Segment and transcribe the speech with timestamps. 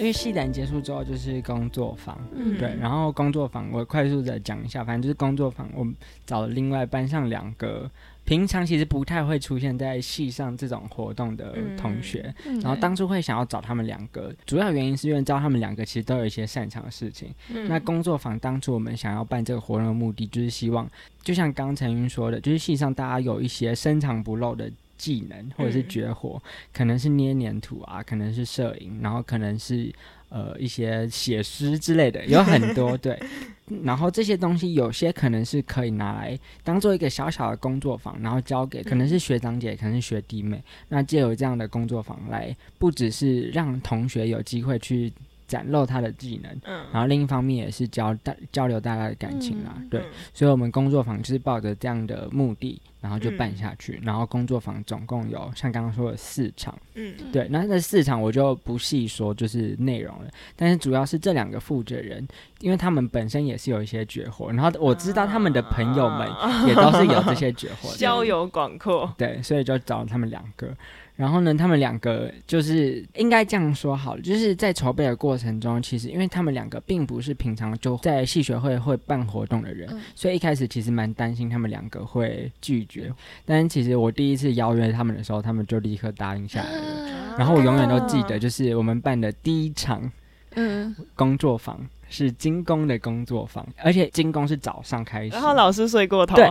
[0.00, 2.58] 因为戏展结束之后就是工作坊，嗯。
[2.58, 5.94] 对，然后工作坊我快速的讲一下，反正就是工作坊，我们
[6.26, 7.88] 找了另外班上两个
[8.24, 12.58] 平常其实不太会出现在戏上这种活动的同学，嗯。
[12.60, 17.34] 然后当初会想要找他们两个，主要原因是因为知道他们两个其实都有一些擅长的事情。
[17.52, 17.68] 嗯。
[17.68, 20.88] 那工作坊当初我们想要办这个活动的目的，就是希望，
[21.22, 29.90] 就像刚陈云说的，就是戏上大家有一些深藏不露的技能或者是嗯绝活，可能是捏黏土啊，可能是摄影，然后可能是
[30.28, 33.18] 呃一些写诗之类的，有很多对。
[33.84, 40.60] 然后这些东西有些可能是可以拿来当做一个小小的工作坊，然后交给可能是学长姐，可能是学弟妹。
[40.88, 45.12] 那借由这样的工作坊来，不只是让同学有机会去
[45.50, 49.72] 展露他的技能，嗯然后另一方面也是交大交流大家的感情啦。
[49.76, 50.00] 嗯对，
[50.32, 54.00] 所以我们工作坊就是抱着这样的目的，然后就办嗯下去。
[54.04, 62.24] 然后工作坊总共有像刚刚说的四场，嗯对，那这四场我就不细说就是内容了，但是主要是这两个负责人，
[62.60, 66.28] 因为他们本身也是有一些绝活，然后我知道他们的朋友们
[66.68, 70.76] 也都是有这些绝活的，交友广阔，对，所以就找他们两个。
[71.20, 80.00] 然后呢，他们两个就是应该这样说好了，就是在筹备的过程中，其实因为他们两个并不是平常就在戏学会会办活动的人，嗯。
[80.14, 83.12] 所以一开始其实蛮担心他们两个会拒绝。
[83.44, 87.36] 但其实我第一次邀约他们的时候，他们就立刻答应下来了。
[87.36, 90.10] 然后我永远都记得，就是我们办的第一场
[90.54, 96.50] 嗯，工作坊是精工的工作坊，而且精工是早上开始，然后老师睡过头，对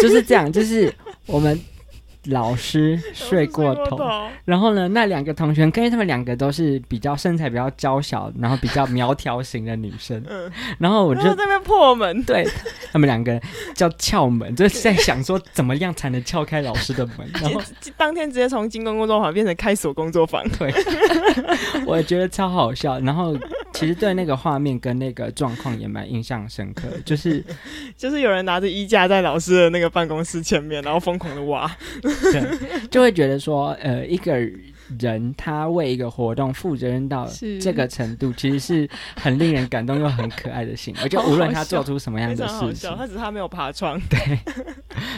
[0.00, 0.94] 就是这样，就是
[1.26, 1.58] 我们
[2.26, 3.98] 老师 睡过头，
[4.44, 12.46] 然后呢，那两个同学，因为他们两个都是比较身材比较娇小，然后比较苗条型的女生，嗯，然后我就在那边破门，对
[12.92, 13.40] 他们两个
[13.74, 17.60] 叫撬门，就是在想说怎么样才能撬开老师的门， 然后
[17.96, 20.72] 当天直接从精工工作坊变成开锁工作坊，对，
[21.86, 23.36] 我觉得超好笑，然后
[23.78, 27.44] 其实对那个画面跟那个状况也蛮印象深刻，就是
[27.96, 31.70] 就是有人拿着衣架在老师的那个办公室前面，然后疯狂的挖，
[32.02, 34.36] 对，就会觉得说，呃，一个
[34.98, 37.28] 人他为一个活动负责任到
[37.60, 41.08] 这个程度，其实是很令人感动又很可爱的行为。
[41.10, 42.94] 就无论他做出什么样的事情。
[42.96, 44.38] 他只是他没有爬窗，对。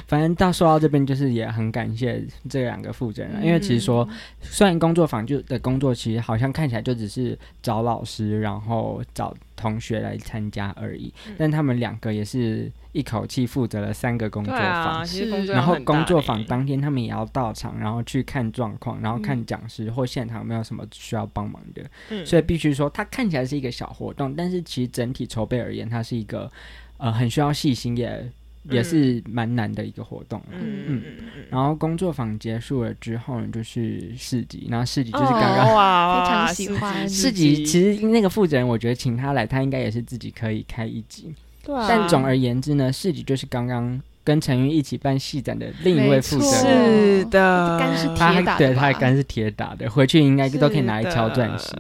[0.07, 11.35] 反正到说到这边，就是也很感谢这两个负责人啊，因为其实说，嗯虽然工作坊就的工作其实好像看起来就只是找老师，然后找同学来参加而已，嗯。
[11.39, 15.05] 但他们两个也是一口气负责了三个工作坊。
[15.47, 16.27] 然后工作欸。
[16.27, 21.83] 坊当天，他们也要到场，然后去看状况，然后看讲师或现场有没有什么需要帮忙的。
[22.09, 22.25] 嗯。
[22.25, 26.51] 所以必须说，它看起来是一个小活动，但是其实整体筹备而言，它是一个
[26.97, 28.31] 呃很需要细心也
[28.65, 30.53] 也是蛮难的一个活动啊。
[30.53, 41.35] 嗯嗯嗯嗯，然后工作坊结束了之后呢，就是市集，然后市集就是哦刚刚、哇非常喜欢市集，其实那个负责人，我觉得请他来，他应该也是自己可以开一集。
[41.63, 47.21] 对啊，但总而言之呢，市集就是刚刚跟陈云一起办戏展的另一位负责人。
[47.21, 47.79] 是的，
[48.17, 51.75] 他还对铁打的对他的肝是铁打的，回去应该都可以拿来敲钻石。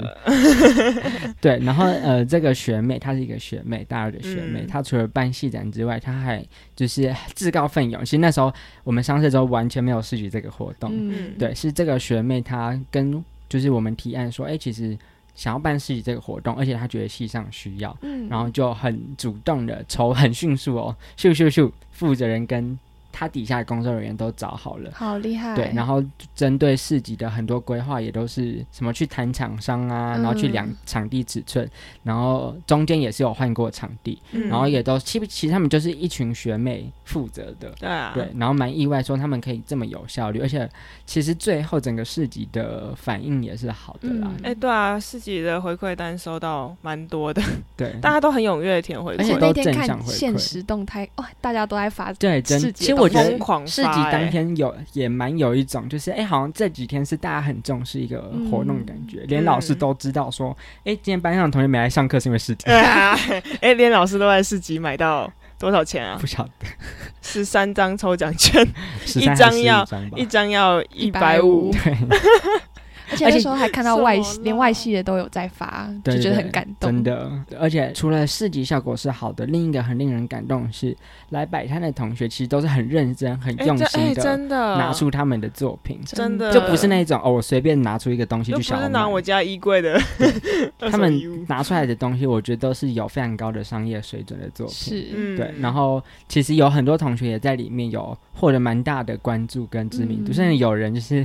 [1.40, 4.66] 对，然后呃，这个学妹她是一个学妹，大二的学妹，嗯。
[4.66, 6.44] 她除了办戏展之外，她还
[6.76, 8.04] 就是自告奋勇。
[8.04, 8.52] 其实那时候
[8.84, 14.96] 我们上市之后完全没有市集这个活动，嗯，对，是这个学妹她跟就是我们提案说，哎、其实
[15.40, 22.78] 想要办市集这个活动，而且他觉得戏上需要，嗯，然后就很主动的筹，很迅速哦，咻咻咻，负责人跟
[23.12, 24.90] 他底下的工作人员都找好了。
[24.94, 26.02] 好厉害，对，然后
[26.34, 31.68] 针对市集的很多规划也都是什么去谈厂商啊，然后去量嗯场地尺寸，
[32.02, 34.48] 然后中间也是有换过场地，嗯。
[34.48, 40.68] 然后也都其实其实他们就是一群学妹负责的，对啊，对，然后蛮意外说他们可以这么有效率，而且
[41.06, 44.40] 其实最后整个市集的反应也是好的啦，嗯。
[44.42, 47.42] 哎、对啊，市集的回馈单收到蛮多的，
[47.76, 58.20] 对，大家都很踊跃填回馈，而且都那天正向回现实动态，哇，大家都在发对，真市集其实我觉得市集当天有也蛮有一种，就是哎、好像这几天是大家很重视一个
[58.50, 66.16] 活动的感觉，连老师嗯都知道说，哎、今天班上的同学没来上课是因为市集， 哎、连老师都在市集买到多少钱啊？
[66.20, 66.26] 不？
[66.26, 66.50] 晓得。
[67.22, 68.66] 十三张抽奖券，
[69.16, 71.70] 一张要11张吧一张要一百五。
[71.72, 71.96] 对
[73.10, 76.90] 而且那时候还看到外连外系的都有在发，就觉得很感动。
[76.90, 77.30] 真的。
[77.58, 80.96] 而且除了市集效果是好的，另一个很令人感动的是，
[81.30, 84.76] 来摆摊的同学其实都是很认真、很用心的真的。
[84.76, 86.52] 拿出他们的作品，真的。
[86.52, 90.00] 就不是那种哦，我随便拿出一个东西就想拿我家衣柜的
[90.90, 94.74] 他们拿出来的东西，我觉得都是有非常高的商业水准的作品。
[94.74, 95.36] 是，嗯。
[95.36, 100.34] 对，然后其实有很多同学也在里面有获得蛮大的关注跟知名度，嗯。
[100.34, 101.24] 甚至有人就是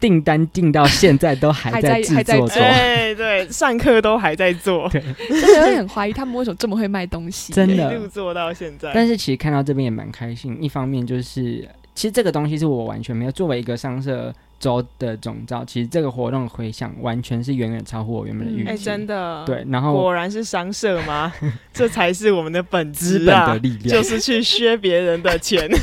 [0.00, 2.62] 订单订到现在都还还在制在还在作中做。
[2.62, 7.52] 哎，对，上课都还在做，对，真的会很怀疑他们为什么这么会卖东西。
[7.52, 8.90] 真一的路做到现在。
[8.94, 18.70] 但是其实看到这边也蛮开心，一方面就是其实这个东西是我完全没有作为一个商社周的总召，其实这个活动的回响完全是远远超乎我原本的预期。
[18.70, 21.32] 哎，真的，对，然后果然是商社吗？
[21.74, 25.68] 这才是我们的本资本的，力量就是去削别人的钱。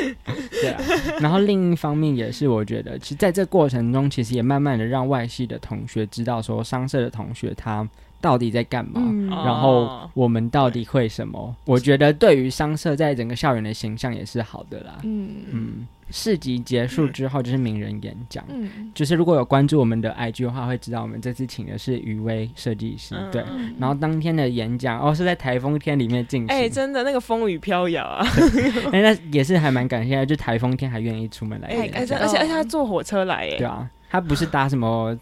[0.60, 0.80] 对啊，
[1.20, 7.88] 然后另一方面也是，我觉得其实在这过程中，其实也慢慢的让外系的同学知道说，商社的同学他
[8.20, 9.00] 到底在干嘛。
[9.44, 11.54] 然后我们到底会什么？
[11.64, 14.98] 我觉得对于商社在整个校园的形象也是好的啦。
[15.04, 18.90] 嗯嗯，市集结束之后就是名人演讲，嗯。
[18.94, 23.30] 就是如果有关注我们的 IG 的话，会知道我们这次请的是余威设计师，嗯。
[23.30, 23.44] 对。
[23.50, 23.74] 嗯。
[23.78, 28.26] 然后当天的演讲哦是在台风天里面进行，哎，真的那个风雨飘摇啊！
[28.92, 35.16] 哎那也是还蛮感谢的，就台风天还愿意出门来哎而且而且他坐火车来，哎，对啊，他不是搭什么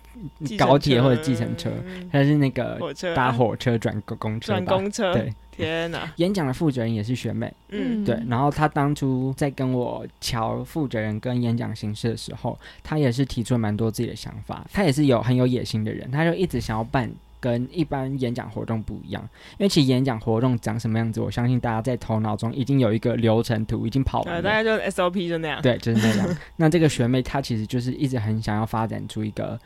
[0.58, 1.70] 高铁或者计程车，
[2.11, 3.14] 他是那个火车。
[3.14, 4.73] 搭火车转公公车转吧。
[4.75, 14.64] 公车，对，天哪，演讲的负责人也是学妹，嗯，对，然后他当初在跟我瞧负责人跟演讲形式的时候，他也是提出了蛮多自己的想法。
[14.72, 17.10] 他也是有很有野心的人，他就一直想要办
[17.40, 19.22] 跟一般演讲活动不一样。
[19.58, 24.43] 因为其实演讲活动长什么样子，我相信大家在头脑中已经有一个流程图，已经跑了。
[24.43, 25.61] 大概就 SOP 就那样。
[25.62, 26.37] 对，就是那样。
[26.56, 29.58] 那这个学妹她其实就是一直很想要发展出一个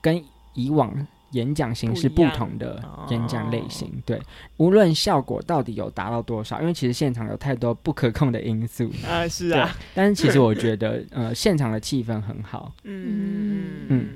[0.00, 0.22] 跟
[0.54, 3.90] 以往演讲形式不同的哦演讲类型。
[4.06, 4.20] 对，
[4.56, 8.90] 无论效果到底有达到多少，因为其实现场有太多不可控的因素。
[9.08, 13.86] 啊，是啊，但是其实我觉得，呃，现场的气氛很好，嗯。
[13.88, 14.08] 嗯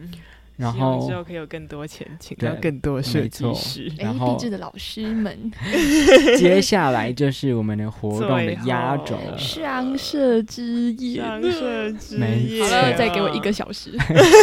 [0.56, 3.92] 然希望后之后可以有更多钱，请对到更多设计师。
[3.98, 5.52] 哎，然后励志的老师们，
[6.38, 9.36] 接下来就是我们的活动压轴了。
[9.38, 11.20] 商社之夜。
[11.20, 13.92] 商社之没夜，好错了，再给我一个小时。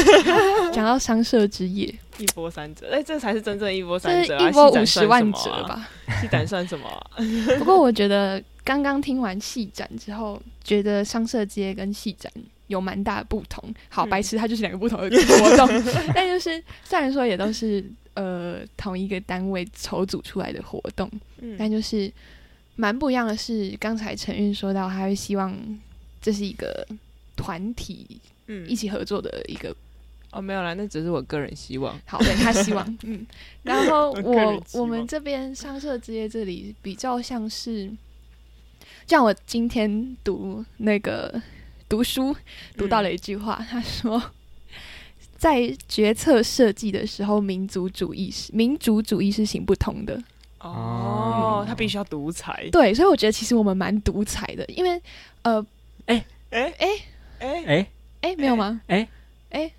[0.72, 2.88] 讲到商社之夜， 一波三折。
[2.92, 5.24] 哎，这才是真正一波这三折一波五十万？
[5.34, 5.90] 折吧。
[6.22, 7.10] 细胆算什么啊？
[7.58, 12.32] 不过我觉得刚刚听完戏展之后，觉得商社街跟戏展
[12.68, 13.64] 有蛮大的不同。
[13.90, 14.10] 好，嗯。
[14.10, 15.68] 白痴，它就是两个不同的活动，
[16.14, 17.84] 但就是虽然说也都是
[18.14, 21.56] 呃同一个单位筹组出来的活动，嗯。
[21.58, 22.12] 但就是
[22.76, 25.56] 蛮不一样的是，刚才陈韵说到，他会希望
[26.22, 26.86] 这是一个
[27.36, 28.68] 团体嗯。
[28.70, 29.76] 一起合作的一个
[30.32, 31.96] 哦，没有啦，那只是我个人希望。
[32.06, 33.24] 好，对他希望，嗯，
[33.62, 37.92] 然后我我们这边商社之夜这里比较像是，
[39.06, 41.40] 像我今天读那个
[41.94, 42.36] 读书
[42.76, 44.20] 读到了一句话， 他说，
[45.38, 50.20] 在决策设计的时候，民族主义是民族主义是行不通的。
[50.58, 52.68] 哦，他必须要独裁。
[52.72, 55.00] 对，所以我觉得其实我们蛮独裁的，因为
[55.44, 55.64] 呃，
[56.08, 57.88] 哎哎哎，哎，
[58.22, 58.82] 哎，没有吗？
[58.88, 59.08] 哎
[59.52, 59.72] 哎，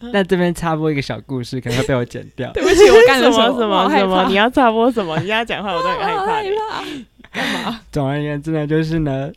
[0.00, 2.52] 那这边插播一个小故事，可能会被我剪掉。
[2.52, 4.28] 对不起，我干了什么什么什么？
[4.28, 5.16] 你要插播什么？
[5.20, 6.44] 你跟他讲话，我都很害。
[6.68, 6.84] 怕，
[7.32, 7.80] 干嘛？
[7.90, 9.32] 总而言之呢，就是呢，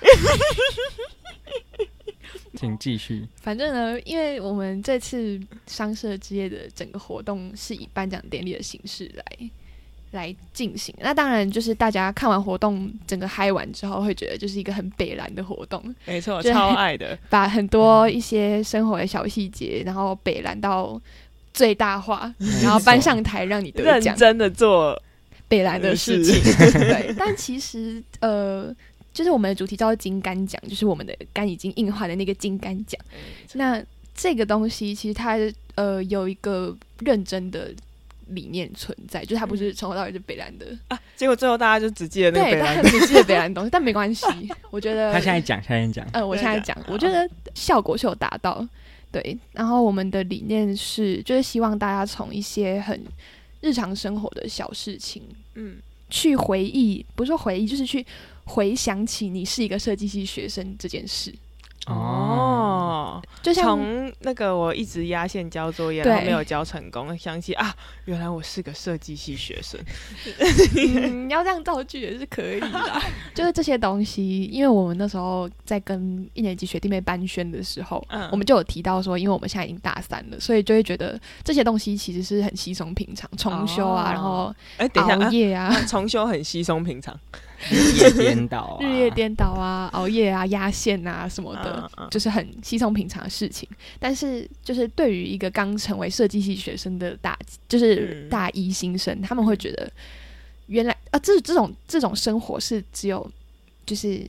[2.56, 3.26] 请继续。
[3.36, 9.50] 反正呢，因为我们这次商社之夜的整个活动是以颁奖典礼的形式来
[10.12, 10.94] 来进行。
[10.98, 17.16] 那当然就是大家看完活动整个嗨完之后，会觉得就是一个很北蓝的活动，没错，超爱的。
[17.28, 20.98] 把很多一些生活的小细节，然后北蓝到
[21.52, 24.14] 最大化，然后搬上台让你得奖。
[24.14, 25.00] 认真的做，
[25.46, 27.14] 北蓝的事情，对。
[27.18, 28.74] 但其实呃，
[29.16, 33.00] 就是我们的主题叫做金杆奖，就是我们的肝已经硬化的那个金杆奖。
[33.54, 33.82] 那
[34.14, 35.38] 这个东西其实它
[35.74, 37.72] 呃有一个认真的
[38.28, 44.26] 理念存在，就是它不是从头到尾是北蓝的，啊，结果最后大家就只记得那个对，北兰它很只记得北蓝的东西， 但没关系，
[44.70, 46.06] 我觉得 他现在讲，他现在讲。
[46.12, 48.66] 嗯，我现在讲，我觉得效果是有达到，
[49.10, 49.38] 对。
[49.52, 53.00] 然后我们的理念是，就是希望大家从一些很
[53.60, 55.22] 日常生活的小事情
[55.54, 55.76] 嗯，
[56.10, 58.04] 去回忆，不是说回忆，就是去
[58.46, 61.34] 回想起你是一个设计系学生这件事。
[61.86, 67.72] 哦，就像从那个我一直压线交作业，对然后没有交成功，想起啊，
[68.06, 69.78] 原来我是个设计系学生。
[70.74, 73.02] 嗯，要这样造句也是可以的。
[73.36, 87.16] 就是这些东西，因为我们那时候在跟一年级学弟妹班宣的时候，嗯我们就有提到说，因为我们现在已经大三了，所以就会觉得这些东西其实是很稀松平常，重修啊，哦然后哎，等一下啊，熬夜啊，啊 重修很稀松平常。
[87.70, 93.68] 日夜颠倒、啊，日夜颠倒啊，熬夜啊，压线啊什么的，嗯嗯就是很稀松平常的事情。
[93.98, 98.28] 但是，就是对于一个刚成为设计系学生的大，就是嗯。
[98.28, 99.90] 大一新生，他们会觉得，
[100.66, 103.30] 原来啊，这这种这种生活是只有
[103.86, 104.28] 就是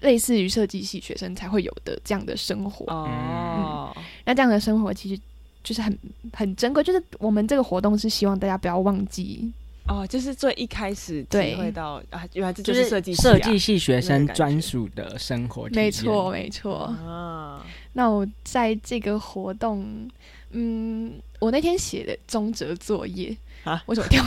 [0.00, 2.84] 类似于设计系学生才会有的这样的生活。
[2.92, 5.20] 哦，那这样的生活其实
[5.64, 5.98] 就是很
[6.32, 9.50] 很珍贵，就是我们这个活动是希望大家不要忘记，
[9.88, 15.84] 哦，就是最一开始体会到啊，原来这就就是设计系设啊计系学生专属的生活体验。
[15.84, 16.76] 没错，没错。
[17.06, 17.64] 啊，
[17.94, 20.08] 那我在这个活动，
[20.50, 24.22] 嗯，我那天写的中哲作业啊为什么跳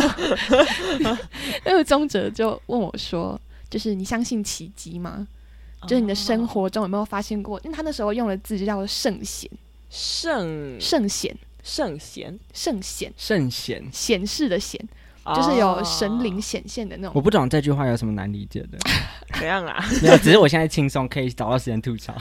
[0.00, 1.16] 到？
[1.64, 5.26] 那个中哲就问我说：“就是你相信奇迹吗？
[5.86, 7.60] 就是你的生哦活中有没有发现过？
[7.62, 9.50] 因为他那时候用的字就叫做圣贤，
[9.90, 13.82] 圣圣贤，圣贤，圣贤，圣贤。
[13.90, 14.78] 显示的显，
[15.34, 17.12] 就是有神哦灵显现的那种。
[17.16, 18.78] 我不懂这句话有什么难理解的，
[19.38, 19.82] 怎样啊？
[20.02, 22.14] 没有，只是我现在轻松可以找到时间吐槽。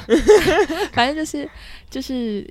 [0.94, 1.48] 反正就是
[1.90, 2.50] 就是，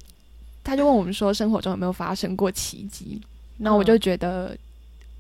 [0.63, 3.21] 他就问我们说，生活中有没有发生过奇迹？
[3.57, 4.57] 那我就觉得，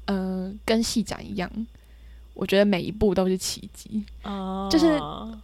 [0.06, 1.50] 嗯、跟戏展一样，
[2.34, 4.04] 我觉得每一步都是奇迹。
[4.24, 4.98] 哦就是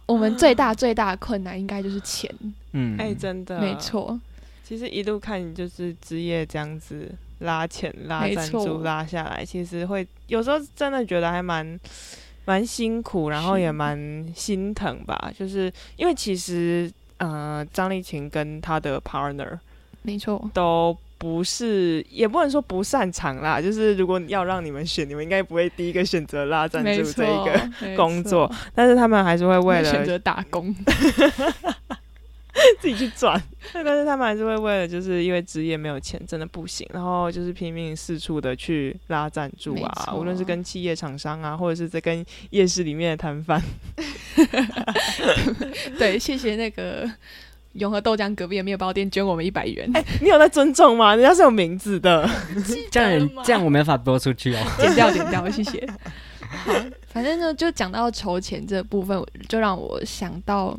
[0.05, 2.33] 我们最大最大的困难应该就是钱，
[2.73, 3.75] 嗯，哎，真的没。
[3.79, 4.19] 错，
[4.69, 11.79] 其实一路看你就是职业这样子拉钱、拉没赞助、拉下来，其实会有时候真的觉得还蛮
[12.45, 15.31] 蛮辛苦，然后也蛮心疼吧。
[15.35, 19.57] 就是因为其实呃，张丽琴跟她的 partner
[20.03, 23.59] 没错，都不是，也不能说不擅长啦。
[23.59, 30.75] 就是如果要让你们选，你们应该不会第一个选择拉赞助这一错个，工作，但是他们还是会为了选择打工，
[32.79, 33.41] 自己去赚，
[33.73, 43.61] 但是他们还是会为了就是因为职业没有钱，真的不行，然后就是拼命四处的去拉赞助啊，无论是跟企业厂商啊，或者是在跟夜市里面的摊贩，
[45.97, 47.09] 对，谢谢那个
[47.73, 51.15] 永和豆浆隔壁的面包店捐我们一百元，你有在尊重吗？
[51.15, 52.29] 人家是有名字的，
[52.91, 54.59] 这样这样我没法播出去哦。
[54.79, 55.87] 剪掉剪掉，谢谢。
[56.41, 56.73] 好，
[57.13, 60.75] 反正呢，就讲到筹钱这部分，就让我想到，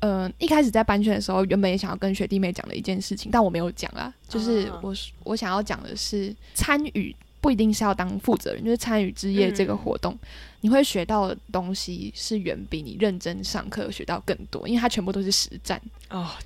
[0.00, 4.12] 呃，一开始在班选的时候，原本也想要跟学弟妹讲的一件事情，但我没有讲啦。
[4.28, 10.18] 就是啊我我想要讲的是，参与不一定是要当负责人，就是参与之夜这个活动，
[10.62, 15.80] 你会学到的东西是远比你认真上课学到更多，因为它全部都是实战，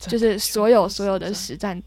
[0.00, 1.80] 就是所有所有的实实战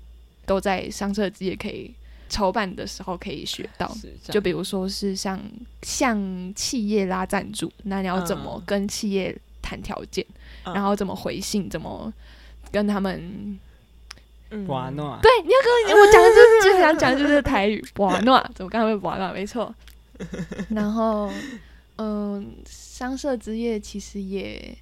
[0.45, 1.93] 都在上社之夜可以
[2.29, 3.93] 筹办的时候可以学到。
[4.29, 5.41] 就比如说是像
[5.83, 10.25] 向企业拉赞助，那你要怎么嗯跟企业谈条件，
[10.67, 12.11] 嗯然后怎么回信，怎么
[12.71, 13.59] 跟他们
[14.49, 14.65] 嗯
[15.21, 19.33] 对，你要跟我讲的就是就是想讲的就是台语 瓦诺，怎么刚才会瓦诺？
[19.33, 19.73] 没错。
[20.69, 21.29] 然后，
[21.97, 24.77] 嗯，商社之夜其实也，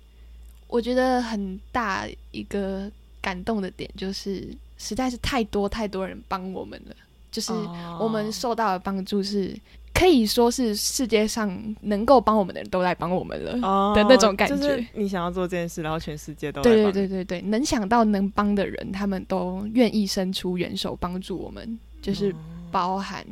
[0.67, 2.89] 我觉得很大一个
[3.21, 6.95] 感动的点就是，实在是太多太多人帮我们了，
[7.31, 9.55] 就是哦我们受到的帮助是。
[9.95, 13.57] 可以说是世界上能够帮我们的人都来帮我们了。
[13.65, 22.35] 哦的那种感就是觉你想要做这件事，然后全世界都对对对对对，能想到能帮的人，他们都愿意伸出援手帮助我们，就是哦
[22.71, 23.25] 包含，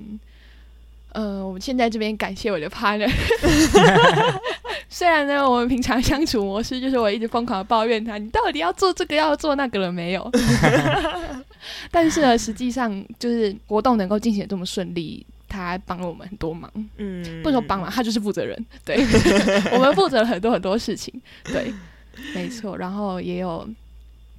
[1.11, 3.11] 呃，我们现在这边感谢我的 partner。
[4.87, 10.31] 虽然呢，我们平常相处模式就是我一直疯狂的抱怨他，你到底要做这个要做那个了没有？
[11.91, 16.71] 但是呢，实际上就是活动能够进行的这么顺利，他帮了我们很多忙。
[16.97, 18.57] 嗯不说帮忙，他就是负责人。
[18.83, 18.97] 对，
[19.71, 21.13] 我们负责了很多很多事情。
[21.43, 21.71] 对，
[22.33, 22.75] 没错。
[22.75, 23.67] 然后也有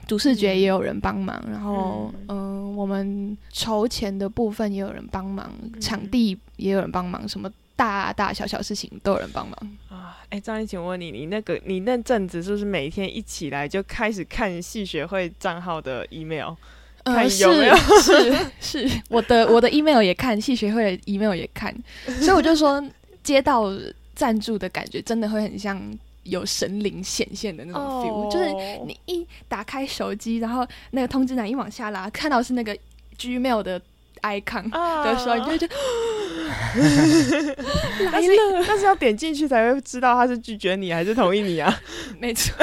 [0.09, 5.49] 主视觉也有人帮忙，然后嗯、我们筹钱的部分也有人帮忙，
[5.80, 9.56] 场地也有人帮忙，什么大大小小事情都有人帮忙。
[9.88, 16.54] 啊，哎，张丽，请问你，你那个你那阵子是不是每天一起来就开始看戏学会账号的 email？
[17.04, 17.76] 呃，看是有没有。
[18.00, 21.75] 是是， 我的我的 email 也看，系学会的 email 也看，
[22.20, 22.82] 所以我就说
[23.23, 23.70] 接到
[24.14, 25.80] 赞助的感觉真的会很像
[26.25, 32.76] 有神灵显现的那种 feel，、就是哦你一打开手机，然后那个通知栏一往下拉，看到是那个
[33.18, 33.80] Gmail 的
[34.24, 35.74] icon 啊的时候，你就会觉得
[38.04, 41.72] 来但是了，但是要点进去才会知道他是拒绝你还是同意你啊？
[42.18, 42.54] 没错。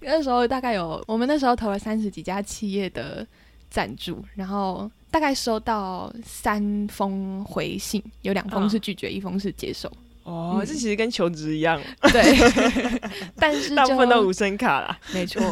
[0.00, 3.26] 那时候大概有，我们那时候投了三十几家企业的
[3.70, 9.90] 赞助，然后大概收到三封回信，有两封嗯是拒绝，一封是接受。
[10.24, 11.80] 哦，嗯这其实跟求职一样，
[12.12, 12.22] 对，
[13.36, 14.98] 但是大部分都就无声卡啦。
[15.12, 15.42] 没错，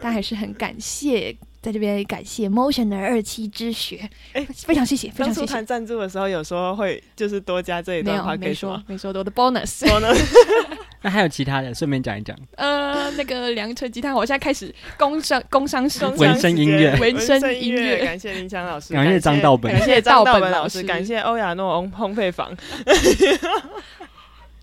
[0.00, 5.64] 但还是很感谢，在这边感谢 Motion 的二期之学，哎非常谢谢，非常谢谢当初谈。
[5.64, 8.84] 赞助的时候，有时候会就是多加这一段没有 p 没 o 说吗？
[8.88, 9.86] 没说的，我的 bonus。
[9.86, 10.08] 说呢？
[11.02, 12.36] 那还有其他的，顺便讲一讲。
[12.56, 22.52] 呃，那个良辰吉他，我现在开始工商工商时工间纹身音乐 纹身身音乐感谢林强老师，感谢张道本感谢张道道本本老师，老师感谢欧亚诺烘烘焙坊。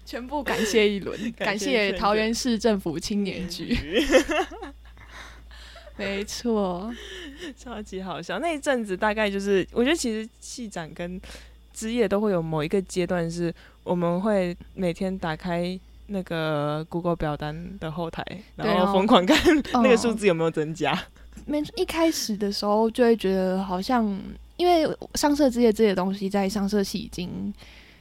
[0.05, 3.77] 全部感谢一轮， 感谢桃园市政府青年局。
[5.99, 6.89] 没错，
[7.59, 8.39] 超级好笑。
[8.39, 11.19] 那一阵子大概就是，我觉得其实戏展跟
[11.73, 13.53] 之夜都会有某一个阶段，是
[13.83, 15.77] 我们会每天打开
[16.07, 18.23] 那个 Google 表单的后台，
[18.55, 19.37] 然后疯狂看
[19.73, 20.97] 那个数字有没有增加。
[21.45, 24.05] 没，一开始的时候就会觉得好像，
[24.57, 27.53] 因为上色之夜这些东西在上色系已经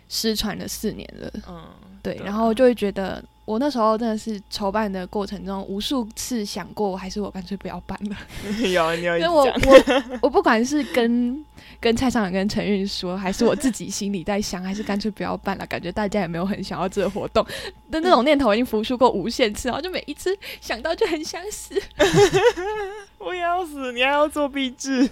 [0.08, 1.30] 失传了四年了。
[1.48, 1.64] 嗯，
[2.02, 3.22] 对，然后就会觉得。
[3.44, 8.16] 我那时候真的是筹办的过程中，无数次想过，还是我干脆不要办了。
[8.60, 11.42] 有，有，因为我我我不管是跟
[11.80, 15.66] 跟蔡尚跟陈韵说，还是我自己心里在想，还是干脆不要办了。
[15.66, 17.42] 感觉大家也没有很想要这个活动
[17.90, 21.74] 的那种念头，已经浮出过无限次，然后就每一次想到就很想死。
[23.16, 25.08] 我也要死，你还要做壁纸，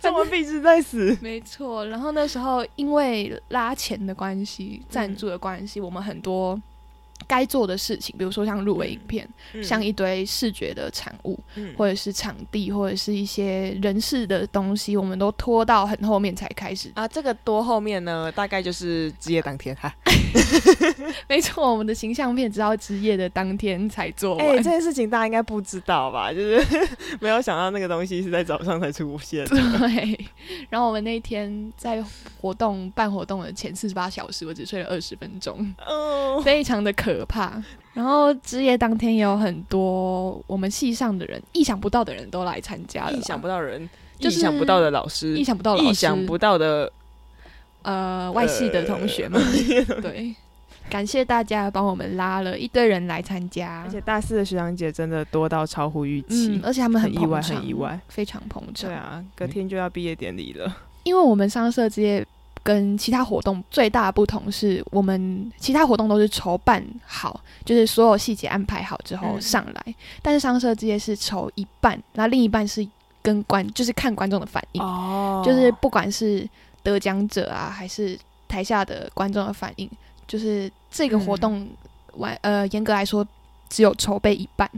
[0.00, 1.16] 做完壁纸再死。
[1.22, 6.60] 没错，然后那时候因为拉钱的关系、赞助的关系，我们很多。
[7.26, 9.28] 该做的事情，比如说像入围影片，
[9.62, 11.38] 像一堆视觉的产物，
[11.76, 17.06] 或者是场地，或者是一些人事的东西，我们都拖到很后面才开始啊。
[17.06, 19.94] 这个多后面呢，大概就是职业当天哈。
[21.28, 24.46] 没错，我们的形象片直到职业的当天才做完。
[24.46, 26.32] 哎，这件事情大家应该不知道吧？
[26.32, 26.64] 就是
[27.20, 29.44] 没有想到那个东西是在早上才出现。
[29.46, 30.26] 对。
[30.70, 32.02] 然后我们那天在
[32.40, 37.11] 活动办活动的前四十八小时，我只睡了二十分钟，哦，非常的可。
[37.12, 37.62] 可怕。
[37.94, 43.12] 然后职业当天也有很多我们系上的人，意想不到的人都来参加了。
[43.12, 43.86] 意想不到人，
[44.18, 46.90] 意想不到的老师，意想不到，意想不到的
[47.82, 49.38] 呃外系的同学们。
[50.00, 50.34] 对，
[50.88, 58.88] 感谢大家帮我们拉了一堆人来参加，而且大四的学长姐真的多到超乎预期，而且他们很意外，很意外，非常捧场。
[58.88, 62.26] 对啊，隔天就要毕业典礼了，因为我们上社职业。
[62.62, 72.86] 跟其他活动最大的不同是我们其他活动都是筹办好，就是所有细节安排好之后上来，但是商社这些是筹一半，那另一半是
[73.20, 74.82] 跟观，就是看观众的反应，
[75.44, 76.48] 就是不管是
[76.82, 79.90] 得奖者啊，还是台下的观众的反应，
[80.26, 81.68] 就是这个活动
[82.14, 83.26] 完，呃，严格来说。
[83.72, 84.70] 只有筹备一半，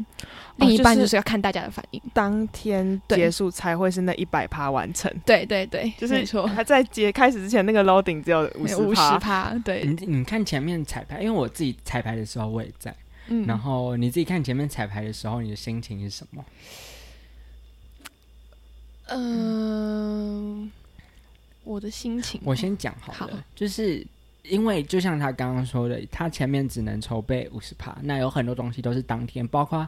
[0.59, 2.01] 另一半就是要看大家的反应。
[2.13, 5.13] 当天结束才会是那一百趴完成。
[5.27, 6.47] 对对对，就是错。
[6.47, 9.53] 还在结开始之前，那个 loading 只有五十五十趴。
[9.65, 12.95] 对，你你看前面彩排，因为我自己彩排的时候我也在。
[13.27, 13.45] 嗯。
[13.49, 16.45] 然后你自己看前面彩排的时候，你的心情是什么？
[19.09, 20.71] 嗯，
[21.65, 24.07] 我的心情，我先讲好了，就是。
[24.45, 29.87] 因为就像他刚刚说的，他前面只能筹备五十趴，那有很多东西都是当天，包括。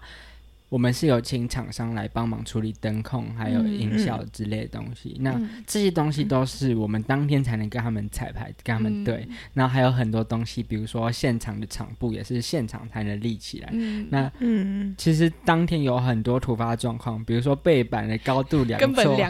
[0.69, 5.17] 我们是有请厂商来帮忙处理灯控，还有音效之类的东西。
[5.21, 9.29] 那这些东西都是我们当天才能跟他们彩排，跟他们对。
[9.55, 13.71] 然后还有很多东西，比如说现场的场布也是现场才能立起来。
[14.11, 18.81] 那嗯，其实当天有很多突发状况，比如说背板的高度量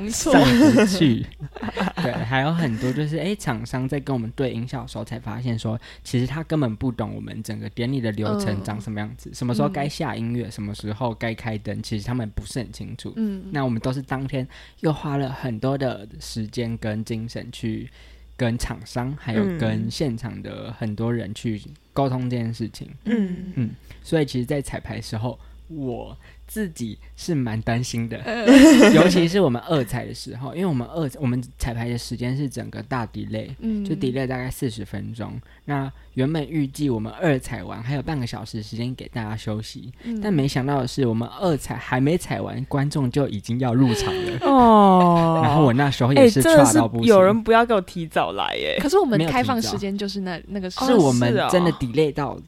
[0.09, 1.27] 错上不去。
[2.03, 11.26] 对，还有很多就是哎，厂商在跟我们对音效的时候才发现说，其实他根本不懂我们整个典礼的流程长什么样子，什么时候该下音乐，什么时候该。
[11.27, 13.13] 该开灯，其实他们不是很清楚。
[13.17, 14.47] 嗯，那我们都是当天
[14.81, 17.91] 又花了很多的时间跟精神去
[18.37, 21.61] 跟厂商，还有跟现场的很多人去
[21.93, 22.89] 沟通这件事情。
[23.05, 23.71] 嗯嗯，
[24.03, 26.17] 所以其实，在彩排时候，我。
[26.47, 28.19] 自己是蛮担心的，
[28.95, 35.33] 尤其是我们二彩的时候，因为我们二我们彩排的时间是整个大 delay，嗯，就 delay 大概四十分钟。
[35.65, 45.41] 那原本预计我们二彩完还有半个小时时间给大家休息，但没想到的是，我们二彩还没彩完，观众就已经要入场了 哦。
[45.43, 48.79] 然后我那时候也是差到不行，有人不要给我提早来耶。
[48.81, 52.39] 可是我们开放时间就是那那个，是我们真的 delay 到。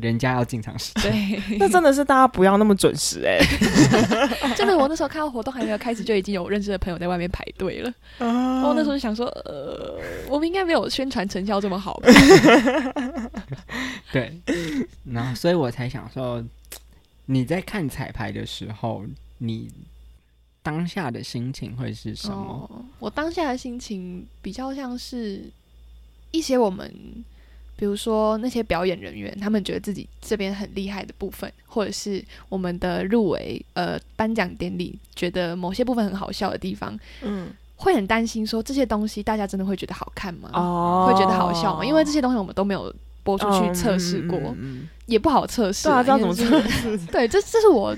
[0.00, 3.38] 人家要进场时，对， 那真的是大家不要那么准时哎！
[4.56, 7.92] 真的，我那时候看到活动还没有开始，就已经有认识的朋友在外面排队了。
[8.18, 11.94] 我那时候就想说，呃，我们应该没有宣传成效这么好。
[12.02, 12.08] 吧？
[14.12, 14.36] 对，
[15.04, 16.44] 然后所以我才想说，
[17.26, 19.04] 你在看彩排的时候，
[19.38, 19.70] 你
[20.62, 22.84] 当下的心情会是什么？
[22.98, 25.44] 我当下的心情比较像是
[26.32, 26.92] 一些我们。
[27.76, 40.50] 比如说那些表演人员，他们觉得自己这边很厉害的部分，或者是我们的入围呃颁奖典礼，觉得某些部分很好笑的地方，嗯，会很担心说这些东西大家真的会觉得好看吗？
[40.52, 41.84] 哦，会觉得好笑吗？
[41.84, 44.38] 因为这些东西我们都没有播出去测试过，
[45.06, 46.96] 也不好测试，对啊，知道怎么测试？
[47.10, 47.94] 对，这这是我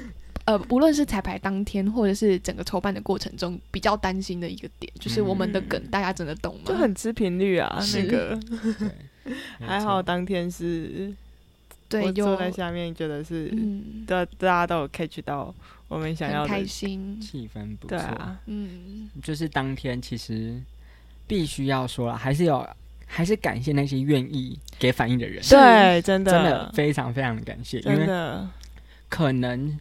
[0.47, 6.63] 呃，无论是彩排当天，或者是整个筹办的过程中，比较担心的一个点，就是我们的梗大家真的懂吗？
[6.65, 8.41] 就很吃频率啊，那个。
[9.61, 11.13] 还好当天是
[11.89, 15.55] 对，我坐在下面，觉得是嗯，大大家都有 catch 到
[15.89, 17.97] 我们想要的开，心，气氛不错。
[17.97, 20.61] 对啊，嗯，就是当天其实
[21.27, 22.69] 必须要说了，还是有，
[23.07, 26.33] 还是感谢那些愿意给反应的人，对，真的。
[26.33, 28.07] 真的非常非常感谢，因为，
[29.09, 29.79] 可能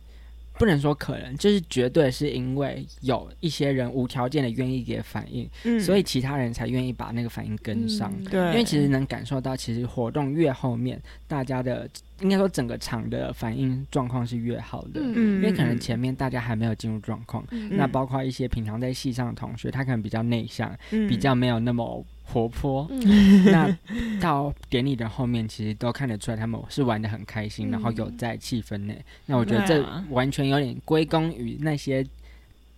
[0.57, 8.13] 不能说可能，就是绝对是因为有一些人无条件的愿意给反应，嗯，所以其他人才愿意把那个反应跟上。
[8.19, 11.89] 嗯对，因为其实能感受到，其实活动越后面，大家的
[12.21, 15.01] 应该说整个场的反应状况是越好的。
[15.01, 15.35] 嗯。
[15.35, 17.69] 因为可能前面大家还没有进入状况，嗯。
[17.75, 21.07] 那包括一些平常在戏上的同学，他可能比较内向，嗯。
[21.07, 22.87] 比较没有那么活泼。
[22.89, 23.77] 嗯 那
[24.19, 29.03] 到典礼的后面，其实都看得出来他们是玩的很开心，嗯然后有在气氛内。
[29.25, 32.05] 那我觉得这完全有点归功于那些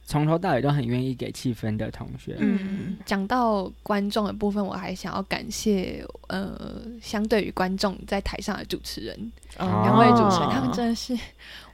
[0.05, 2.36] 从头到尾都很愿意给气氛的同学。
[2.39, 11.17] 嗯讲到观众的部分，我还想要感谢呃，相对于观众在台上的主持人，哦两位主持人，他们真的是，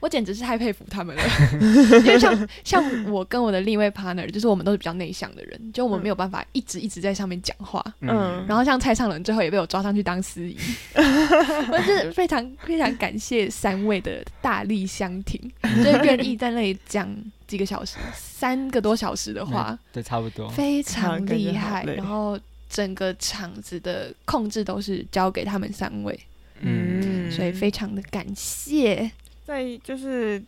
[0.00, 1.22] 我简直是太佩服他们了。
[2.00, 7.84] 因为像像我跟我的另一位 partner，就是我们都是比较内向的人，就我们没有办法一直一直在上面讲话。
[8.00, 10.56] 嗯然后像蔡尚伦最后也被我抓上去当司仪，
[10.94, 15.40] 我是非常非常感谢三位的大力相挺，
[15.84, 17.08] 就是愿意在那里讲
[17.46, 20.48] 几个小时，三个多小时的话嗯，对，差不多。
[20.48, 21.84] 非常厉害。
[21.84, 26.18] 然后整个场子的控制都是交给他们三位，
[26.60, 27.00] 嗯，
[27.34, 29.10] 所以非常的感谢。
[29.44, 30.42] 在就是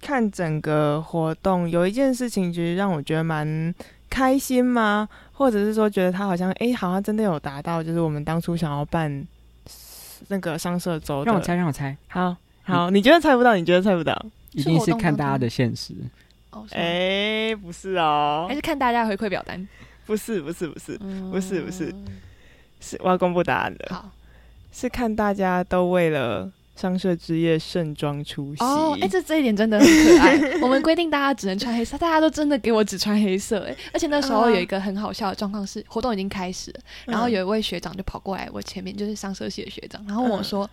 [0.00, 3.74] 看整个活动，有一件事情其实让我觉得蛮
[4.08, 5.08] 开心吗？
[5.32, 9.26] 或者是说觉得他好像哎、诶好像真的有达到，就是我们当初想要办
[10.28, 11.24] 那个商社周。
[11.24, 13.54] 让我猜，让我猜，好好，你觉得猜不到？
[13.54, 14.14] 你觉得猜不到？
[14.52, 15.94] 一定是看大家的现实。
[16.50, 19.68] 哦，哎、不是哦还，是看大家回馈表单，
[20.06, 21.94] 不是，不是，不是，嗯不是不是
[22.80, 24.10] 是我要公布答案的，好
[24.72, 28.62] 是看大家都为了商社之夜盛装出席。
[28.62, 30.38] 哦，哎、这这一点真的很可爱。
[30.62, 40.68] 我们规定大家只能穿黑色，大家都真的给我只穿黑色、哎，而且那时候有一个很好笑的状况是，活动已经开始了，然后有一位学长就跑过来我前面，就是商社系的学长，然后问我说。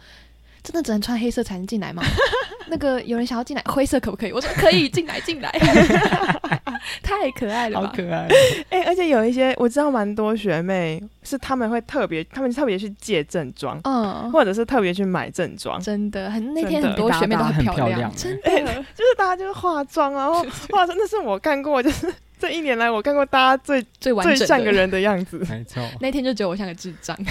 [0.65, 2.04] 真的只能穿黑色才能进来吗？
[2.67, 4.32] 那个有人想要进来，灰色可不可以？
[4.32, 5.51] 我说可以，进来进来，
[7.04, 7.88] 太可爱了吧！
[7.88, 8.28] 好可爱，
[8.69, 18.49] 哎、而且有一些我知道蛮多学妹是他们会特别，他们特别去借正装，嗯，或者是特别去买正装，真的很那天很多学妹都很漂漂亮真的。
[18.95, 25.37] 就是大家就是化妆啊，然后化妆，那是我看过，就是这一年来我看过大家最最完整的最像个人的样子。
[25.49, 25.83] 没错。
[25.99, 27.17] 那天就觉得我像个智障。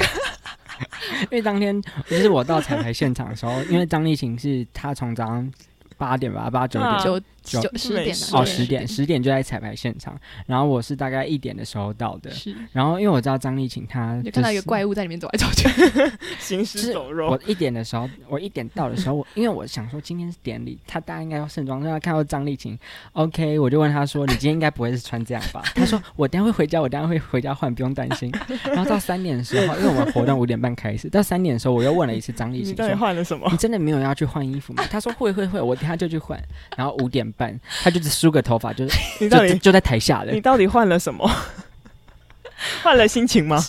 [1.22, 5.52] 因为当天就是我到彩排现场的时候，因为张丽琴是她从早上
[5.96, 6.90] 八点吧，八九点。
[6.90, 15.68] 啊九九九十点是啊哦，对十点，十点就在彩排现场，然后我是大概一点的时候到的，是，然后因为我知道张丽琴她就看到一个怪物在里面走来走去。
[16.40, 22.78] 行尸走肉我，一点的时候，我一点到的时候，我因为我想说今天是典礼，他大家应该要盛装，让他看到张丽琴
[23.12, 28.32] ，OK，我就问他说：“你今天应该不会是穿这样吧？”他说：“我等下会回家，我等一下会回家换，不用担心。”
[28.64, 33.56] 然后到三点的时候，因为我们活动五点半开始，到三点的时候，我又问了一次张丽你到底琴说换了什么：“你？
[33.56, 36.40] 真的没有要去换衣服吗？”他说：“会会会，我等下就去换。”
[36.76, 40.40] 然后五点半，他就只梳个头发， 就是你到底就在台下了你。
[40.40, 41.28] 到底换了什么？
[42.82, 43.62] 换了心情吗？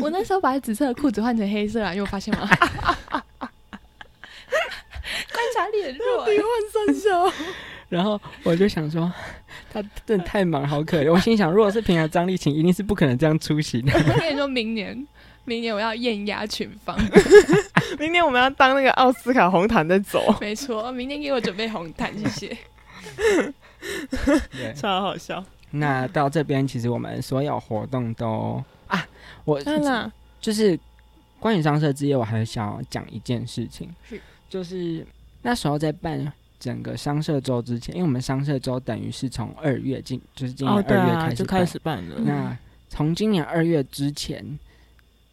[0.00, 2.48] 我那时候把紫色的裤子换成黑色啊，因为我发现吗？
[5.32, 6.38] 观察力很弱、欸。
[6.38, 6.46] 换
[6.86, 7.32] 三小，
[7.88, 9.10] 然后我就想说，
[9.72, 11.10] 他真的太忙，好可怜。
[11.10, 13.92] 我心想，如果是平常张丽琴，一定是不可能这样出席的。
[13.92, 15.06] 我跟你说，明年，
[15.44, 16.96] 明年我要艳压群芳。
[17.98, 22.56] 明天我们要当那个奥斯卡红毯的走， 没错，明天给我准备红毯，谢谢。
[24.74, 25.44] 超好笑。
[25.70, 29.06] 那到这边，其实我们所有活动都啊，
[29.44, 30.78] 我真的，就是
[31.38, 35.06] 关于商社之夜，我还想要讲一件事情，是就是
[35.42, 42.18] 那时候在办整个商社周之前，因为我们商社周等于是从二月进，就是今年二月啊，开始开始办了。
[42.20, 42.56] 那
[42.88, 44.58] 从今年二月之前，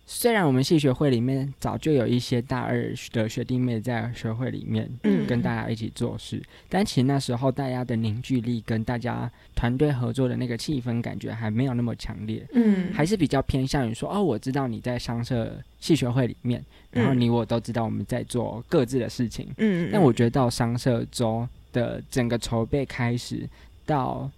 [0.07, 23.49] 虽然我们系学会里面早就有一些大二的学弟妹在学会里面嗯跟大家一起做事，但其实那时候大家的凝聚力跟大家团队合作的那个气氛感觉还没有那么强烈，嗯还是比较偏向于说哦，我知道你在商社系学会里面，然后嗯你我都知道我们在做各自的事情，嗯，但我觉得到商社周的整个筹备开始
[23.87, 24.29] 到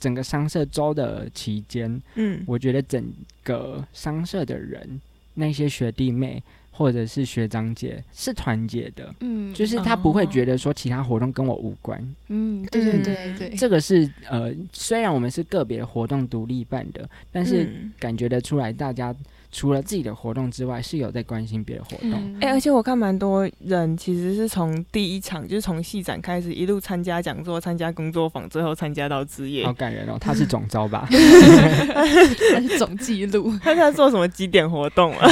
[0.00, 3.12] 整个商社周的期间，嗯我觉得整
[3.44, 5.00] 个商社的人，
[5.34, 12.14] 那些学弟妹或者是学长姐是团结的，嗯就是他不会哦觉得说其他活动跟我无关。
[12.28, 19.14] 嗯，对对对对，这个是呃，虽然我们是个别活动独立办的，但是嗯感觉得出来，大家
[19.52, 22.12] 除了自己的活动之外，是有在关心别的活动。
[22.14, 29.72] 嗯哎、而且我看蛮多人其实是从第一场，就是从戏展开始，一路参加讲座、参加工作坊，最后参加到职业好。
[29.74, 31.06] 感人哦，他是总招吧？
[31.10, 33.52] 他 是 总记录。
[33.62, 35.28] 他在做什么几点活动啊？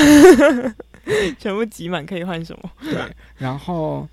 [1.39, 2.71] 全部挤满可以换什么？
[2.83, 2.95] 对，
[3.39, 4.07] 然后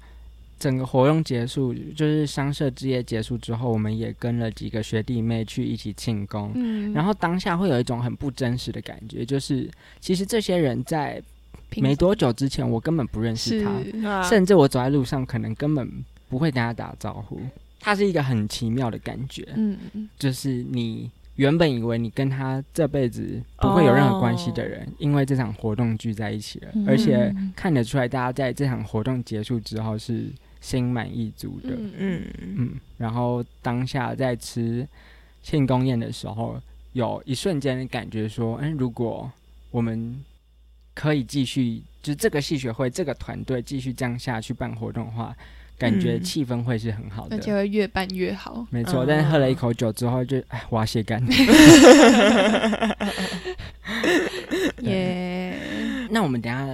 [0.59, 6.51] 整个活动结束，就是商社之夜结束之后，我们也跟了几个学弟妹去一起庆功。
[6.55, 6.91] 嗯。
[6.93, 11.21] 然后当下会有一种很不真实的感觉，就是其实这些人在
[11.75, 14.23] 没多久之前，我根本不认识他，啊。
[14.23, 15.87] 甚至我走在路上可能根本
[16.29, 17.39] 不会跟他打招呼。
[17.79, 20.09] 他是一个很奇妙的感觉，嗯嗯。
[20.17, 26.85] 就是你原本以为你跟他这辈子不会有任何关系的人，因为这场活动聚在一起了，嗯。
[26.87, 30.25] 而且看得出来，大家在这场活动结束之后是
[30.61, 31.69] 心满意足的。
[31.71, 34.87] 嗯嗯，嗯，然后当下在吃
[35.43, 36.59] 庆功宴的时候，
[36.93, 39.29] 有一瞬间的感觉说，嗯，如果
[39.71, 40.23] 我们
[40.93, 45.35] 可以继续，就是这个戏学会这个团队继续这样下去办活动的话，
[45.77, 47.57] 感觉嗯气氛会是很好的而且的。
[47.57, 48.65] 会越办越好。
[48.71, 51.23] 没错，嗯但是喝了一口酒之后就，哎，我要卸干。
[54.81, 55.59] 耶，
[56.09, 56.65] 那我们等下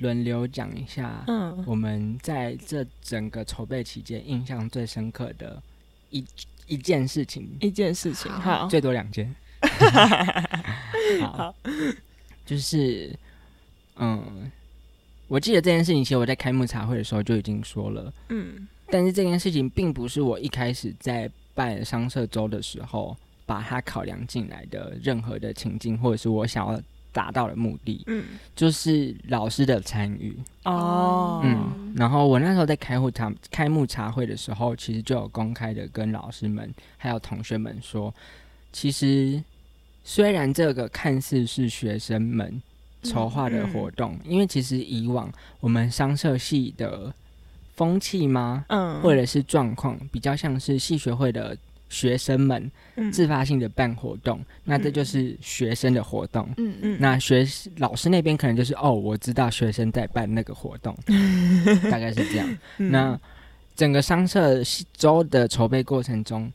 [0.00, 5.62] 轮流讲一下，嗯，我们在这整个筹备期间印象最深刻的
[6.10, 6.24] 一
[6.66, 9.34] 一件事情，一件事情，好，最多两件。
[11.20, 11.54] 好，
[12.44, 13.14] 就是
[13.96, 14.50] 嗯，
[15.28, 18.66] 我记得这件事情，其实我在开幕茶会的时候就已经说了，嗯。
[18.92, 26.82] 但是这件事情并不是我一开始在办商社周的时候把它考量进来的任何的情境，或者是我想要
[27.12, 30.36] 达到了目的，嗯，就是老师的参与。
[30.64, 38.14] 哦，嗯，然后我那时候在开会茶开幕茶会的时候，其实就有公开的跟老师们还有同学们说，
[38.72, 39.42] 其实
[40.04, 42.60] 虽然这个看似是学生们
[43.02, 47.12] 筹划的活动，因为其实以往我们商社系的
[47.74, 51.56] 风气吗，嗯，或者是状况，比较像是系学会的
[51.90, 56.48] 学生们嗯自发性的办活动，那这就是学生的活动。
[56.56, 60.96] 嗯嗯那学老师那边可能就是哦，我知道学生在办那个活动，
[61.90, 62.58] 大概是这样。
[62.78, 63.20] 嗯那
[63.76, 64.62] 整个商社
[64.94, 66.50] 周的筹备过程中，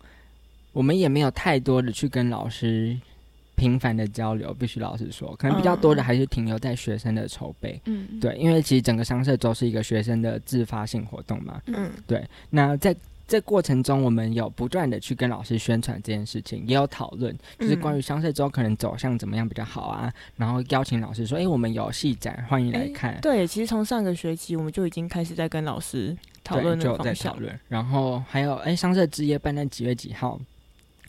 [0.74, 2.95] 我们也没有太多的去跟老师
[3.56, 7.82] 频繁的交流，必须老实说，可能比较多的还是停留在学生的筹备。
[7.86, 11.60] 嗯，对，因为其实整个商社周是一个学生的自发性活动嘛。
[11.65, 12.95] 嗯对，那在
[13.28, 23.20] 这过程中，我们有不断的去跟老师宣传这件事情，也有讨论，就是关于商社周可能走向怎么样比较好啊，然后邀请老师说，哎、我们有戏展，欢迎来哎看。
[23.22, 30.40] 对，其实从上个学期我们就已经开始在跟老师讨论对就在讨论，然后还有哎，商社之夜办在几月几号？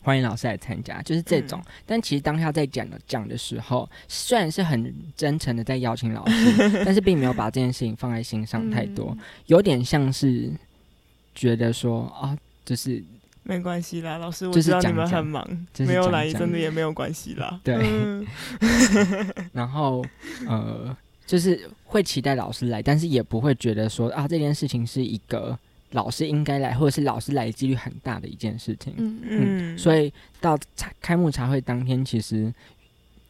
[0.03, 1.59] 欢迎老师来参加，就是这种。
[1.59, 10.49] 嗯但其实当下在讲的讲的时候，虽然是很真诚的在邀请老师， 但是并没有把这件事情放在心上太多，嗯有点像是
[11.37, 13.01] 觉得说啊，就是
[13.43, 17.59] 没关系啦，老师，我就是知道你们很忙，就是没有来真的也没有关系啦。
[17.63, 18.27] 对嗯
[19.53, 20.03] 然后
[20.47, 25.57] 呃，就是会期待老师来，但是也不会觉得说啊这件事情是一个
[25.91, 28.93] 老师应该来，或者是老师来的几率很大的一件事情。
[28.97, 32.53] 嗯嗯，所以到茶开幕茶会当天，其实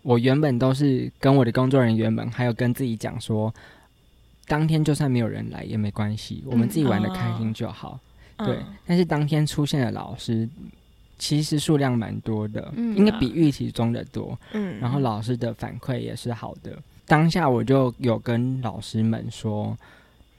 [0.02, 3.54] 我原本都是跟我的工作人员们，还有跟自己讲说，
[4.48, 8.00] 当天就算没有人来也没关系，我们自己玩的开心就好。
[8.38, 10.50] 对嗯，但是当天出现的老师。
[11.20, 14.40] 其实数量蛮多的，嗯应该比预期中的多。
[14.52, 16.78] 嗯，然后老师的反馈也是好的。
[17.08, 19.76] 当下我就有跟老师们说，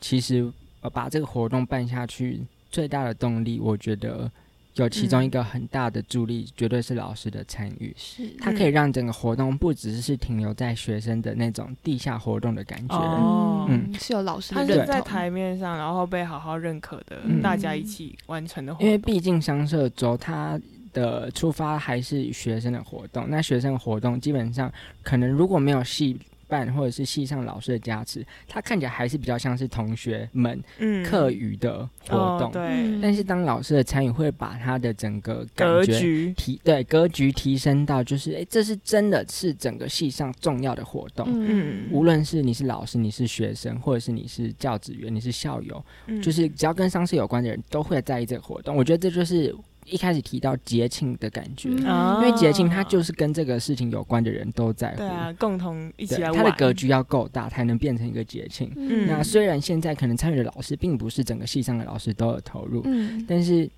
[0.01, 0.49] 其实
[0.81, 2.41] 呃把这个活动办下去，
[2.71, 4.31] 最大的动力，我觉得
[4.83, 7.95] 有其中一个很大的助力，绝对是老师的参与。
[7.97, 8.29] 是。
[8.39, 13.67] 它可以让整个活动不只是停留在学生的那种地下活动的感觉，哦。
[13.69, 17.43] 嗯，是有老师他是在台面上，然后被好好认可的，嗯。
[17.43, 18.99] 大家一起完成的活因为。
[19.09, 20.61] 毕竟商社周它
[20.93, 24.71] 的出发还是学生的活动，那学生的活动基本上
[25.03, 32.49] 可能如果没有系办或者是系上老师的加持，他看起来还是比较像是同学们嗯课余的活动。
[32.49, 41.27] 哦对嗯但是当老师的参与，会把他的整个感觉格局，提对格局提升到，就是诶，这是真的是整个系上重要的活动。
[41.31, 48.75] 嗯无论是你是老师，你是学生，或者是你是教职员，你是校友，嗯就是只要跟商事有关的人都会在意这个活动。
[48.75, 49.55] 我觉得这就是
[49.91, 54.99] 一开始提到节庆的感觉，因为节庆它就是跟这个事情有关的人都在乎。
[54.99, 56.39] 对啊，共同一起来玩。
[56.39, 58.73] 它的格局要够大，才能变成一个节庆。
[58.77, 63.69] 嗯那虽然现在可能参与的老师并不是整个系上的老师都有投入，嗯，但是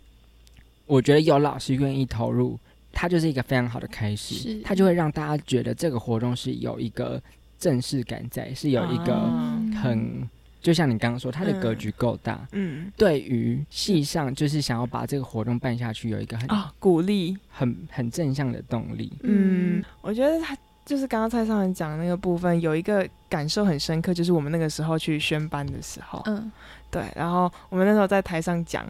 [0.87, 2.59] 我觉得有老师愿意投入，
[2.93, 4.61] 它就是一个非常好的开始。
[4.65, 7.23] 它就会让大家觉得这个活动是有一个
[7.59, 10.29] 正式感在，是有一个啊很，
[10.61, 12.93] 就像你刚刚说，他的格局够大，嗯。
[12.97, 19.13] 对于系上就是想要把这个活动办下去，有一个很、啊，鼓励，很很正向的动力。
[19.23, 26.51] 嗯，我觉得他就是刚刚蔡尚文讲的那个部分，有一个感受很深刻，就是我们那个时候去宣班的时候，嗯，
[26.91, 28.85] 对，然后我们那时候在台上讲，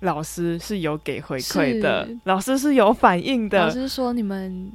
[0.00, 3.58] 老师是有给回馈的，老师是有反应的。
[3.58, 4.70] 老，师说你们，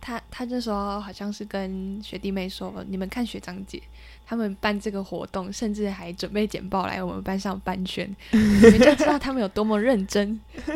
[0.00, 3.82] 他他那时候好像是跟学弟妹说，你们看学长姐
[4.28, 10.38] 他们办这个活动，甚至还准备简报来我们班上搬宣， 你们就知道他们有多么认真，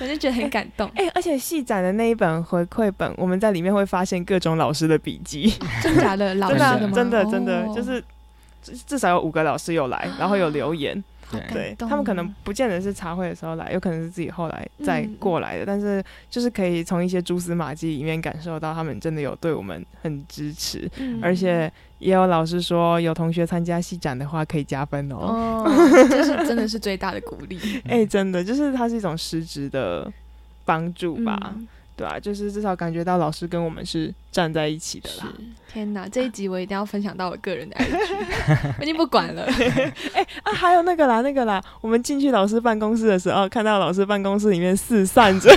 [0.00, 0.90] 我就觉得很感动。
[0.96, 6.34] 哎、而且戏展的那一本回馈本，我们在里面会发现各种老师的笔记，真假的？
[6.34, 6.94] 老 真的啊师的吗？
[6.94, 7.72] 真的真的哦。
[7.76, 8.02] 就是
[8.60, 11.02] 至至少有五个老师有来，然后有留言，
[11.52, 11.74] 对。
[11.78, 15.16] 他们可能哦不见得是茶会的时候来，有可能是自己后来再嗯。
[15.18, 21.18] 过来的，但是就是可以从一些蛛丝马迹里面感受到他们真的有对我们很支持，嗯。
[21.22, 25.16] 而且也有老师说有同学参加戏展的话可以加分哦。
[25.16, 25.64] 哦，
[26.10, 27.58] 这是真的是最大的鼓励。
[27.88, 30.12] 哎、真的就是它是一种实质的
[30.64, 31.66] 帮助吧，嗯
[31.96, 35.32] 对啊，就是至少感觉到老师跟我们是站在一起的啦。
[35.72, 39.44] 天哪，这一集我一定要分享到我个人的 IG， 我已经不管了。
[40.14, 45.50] 哎啊，还有那个啦，那个啦，我们进去老师办公室的时候，看到老师办公室里面四散着？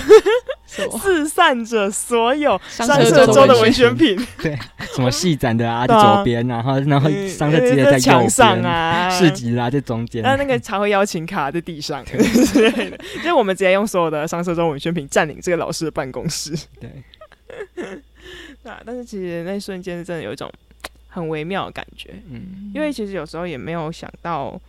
[0.67, 4.57] 四散着所有上上色周的文文宣品，对，
[4.93, 10.21] 什么戏展的啊，在左边，然后然后嗯上课直接在呃墙右，上啊，市集啦在中间。
[10.21, 12.03] 然后那个茶会邀请卡在地上。
[12.07, 16.53] 之类的，就是我们直接用所有的上色周文宣品占领这个老师的办公室。
[16.79, 16.89] 对，
[18.63, 20.51] 对啊，但是其实那一瞬间真的有一种
[21.07, 24.59] 很微妙的感觉，嗯，因为其实有时候也没有想到，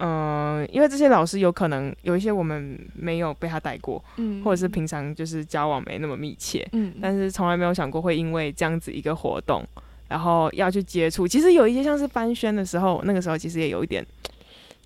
[0.00, 9.64] 嗯、因为这些老师有可能有一些我们没有被他带过，嗯或者是平常就是交往没那么密切，嗯，但是从来没有想过会因为这样子一个活动，
[10.08, 11.26] 然后要去接触。
[11.26, 14.04] 其实有一些像是班宣的时候，那个时候其实也有一点，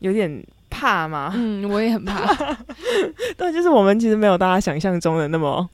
[0.00, 1.32] 有点怕嘛。
[1.36, 2.56] 嗯，我也很怕
[3.36, 5.68] 对，就是我们其实没有大家想象中的那么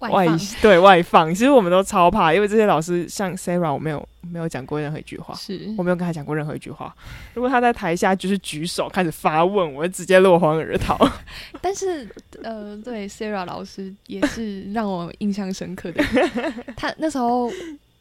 [0.00, 0.26] 外
[0.60, 5.34] 对外放，其实我们都超怕，因为这些老师像 Sarah，我没有没有讲过任何一句话。
[5.34, 6.94] 是我没有跟他讲过任何一句话。
[7.34, 10.98] 如果他在台下就是举手开始发问，我会直接落荒而逃。
[11.60, 12.08] 但是
[12.42, 16.02] 呃，对 Sarah 老师也是让我印象深刻的。
[16.76, 17.50] 他那时候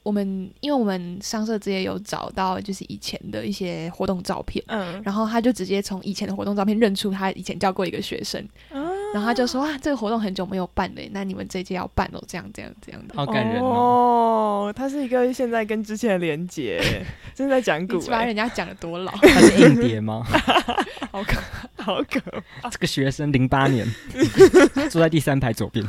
[0.02, 8.44] 我们因为我们上社之夜有找到就是以前的一些活动照片，嗯，然后他就直接从以前的活动照片认出他以前教过一个学生，
[9.14, 13.16] 然后他就说啊，这个活动很久没有办了，那你们这一届要办哦，这样这样这样的。
[13.16, 14.70] 好感人哦。
[14.70, 16.80] 哦，他是一个现在跟之前的连结，
[17.34, 20.24] 真的在讲古、你把欸，人家讲的多老，他是硬碟吗？
[21.12, 21.42] 好可
[21.84, 22.20] 好可
[22.62, 22.70] 怕。
[22.70, 23.88] 这个学生零八年
[24.92, 25.84] 坐在第三排左边，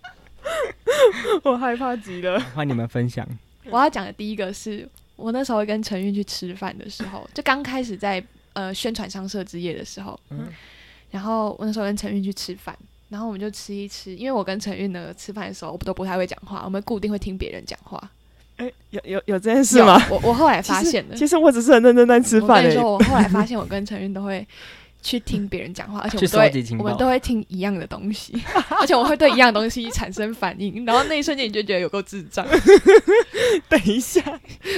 [1.42, 2.38] 我害怕极了。
[2.54, 3.26] 欢迎你们分享。
[3.70, 4.86] 我要讲的第一个是
[5.16, 10.48] 我那时候跟陈韵去吃饭的时候，就刚开始在呃宣传商社之夜的时候，嗯
[11.10, 12.76] 然后我那时候跟陈韵去吃饭，
[13.08, 17.98] 然后我们就吃一吃，因为我跟陈韵呢吃饭的时候，我都不太会讲话，我们固定会听别人讲话。
[18.56, 20.00] 哎、有有有这件事吗？
[20.10, 24.46] 我我后来发现了，其实我只是很认真在吃饭诶、我跟你说，我后来发现我跟陈韵都会。
[25.00, 28.34] 去听别人讲话， 而且我们都会我们都会听一样的东西，
[28.80, 32.44] 而且我会对一样东西产生反应，然后那一瞬间你就觉得有够智障。
[33.70, 34.20] 等一下，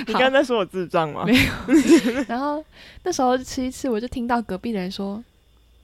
[0.06, 1.24] 你刚刚在说我智障吗？
[1.24, 2.62] 没有然后
[3.02, 5.24] 那时候吃一次，我就听到隔壁的人说：“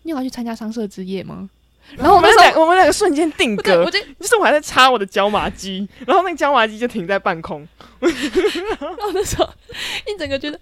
[0.07, 1.51] 你有要去参加商社之夜吗？”
[1.97, 7.66] 然后我们两我们两个瞬间定，格我，就就是我还在插我的椒麻机， 然后那个椒麻机就停在半空。
[8.01, 9.49] 然后那时候
[10.07, 10.59] 一整个觉得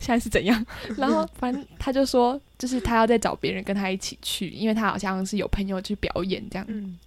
[0.00, 0.66] 现在是怎样？
[0.98, 6.66] 然后反正他就说，就是他要再找别人跟他一起去，因为他好像是有朋友去表演这样。
[6.68, 6.98] 嗯，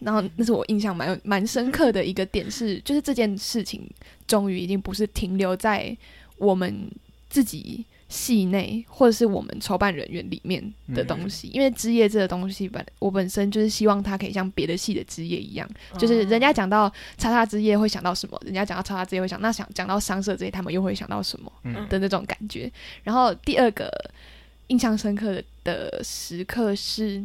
[0.00, 3.86] 然后那是我印象蛮有蛮深刻的一个点是，就是这件事情
[4.26, 5.94] 终于已经不是停留在
[6.38, 6.90] 我们
[7.28, 10.62] 自己系内或者是我们筹办人员里面
[10.94, 15.68] 的东西，因为枝叶这个东西本我本身就是希望它可以像别的系的枝叶一样，
[15.98, 21.86] 就是人家讲到叉叉枝叶会想到什么，人家讲到叉叉枝叶会想，那想讲到商社这些他们又会想到什么嗯。
[21.88, 22.70] 的那种感觉。
[23.04, 23.90] 然后第二个
[24.68, 27.22] 印象深刻的的时刻是，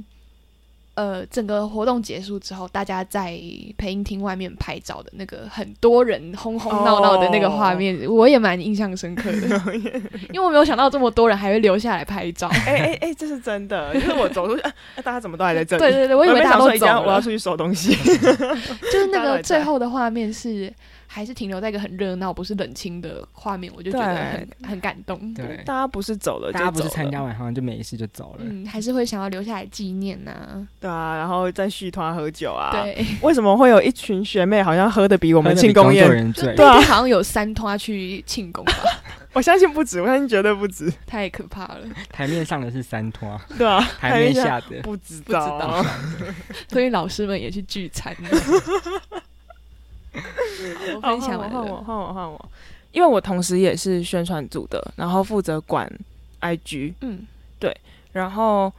[0.93, 3.39] 呃，整个活动结束之后，大家在
[3.77, 9.47] 配音厅外面拍照的那个很多人轰轰闹闹的那个画面，我也蛮印象深刻的，
[10.33, 12.47] 因为我没有想到这么多人还会留下来拍照。
[12.67, 14.63] 哎哎哎，这是真的，就是我走出去，
[15.03, 15.81] 大家怎么都还在这里？
[15.81, 17.95] 对对对，我以为没大家都走想说一定要我要，出去收东西。
[18.91, 20.71] 就是那个最后的画面是
[21.13, 25.33] 还是停留在一个很热闹，不是冷清的画面，我就觉得很很感动。
[25.33, 30.65] 对，大家不是走了，大家不是参加完好像就没事就走了，嗯，还是会想要留下来纪念呐。
[30.79, 32.71] 对啊，然后再续团喝酒啊。
[32.71, 36.55] 对，为什么会有一群学妹好像喝的比我们庆功宴 人醉？
[36.55, 38.73] 对啊，好像有三团去庆功吧。
[39.33, 41.81] 我相信不止，我相信绝对不止，太可怕了。
[42.09, 45.85] 台面上的是三拖，对啊，台面下的不知道。
[46.71, 48.15] 所以老师们也去聚餐。
[50.95, 52.49] 我分享换我，换我，换我，
[52.91, 55.91] 因为我同时也是宣传组的，然后负责管
[56.41, 56.93] IG。
[57.01, 57.25] 嗯，
[57.59, 57.75] 对。
[58.11, 58.71] 然后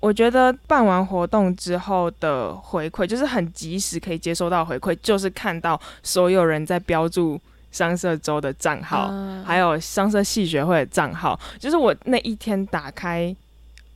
[0.00, 7.40] 我觉得办完活动之后的回馈，就是很及时可以接收到回馈，就是看到所有人在标注。
[7.70, 9.12] 商社周的账号，
[9.44, 13.36] 还有商社系学会的账号，就是我那一天打开，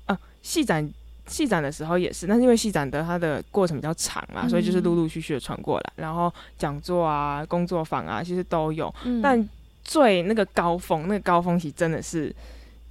[0.05, 0.87] 啊，系展
[1.27, 8.93] 系展的时候也是，但是因为戏展的它的过程比较长嘛，所以就是陆陆续续的传过来，然后讲座啊、工作坊啊，其实都有。
[9.23, 9.49] 但
[9.83, 12.35] 最那个高峰，那个高峰期真的是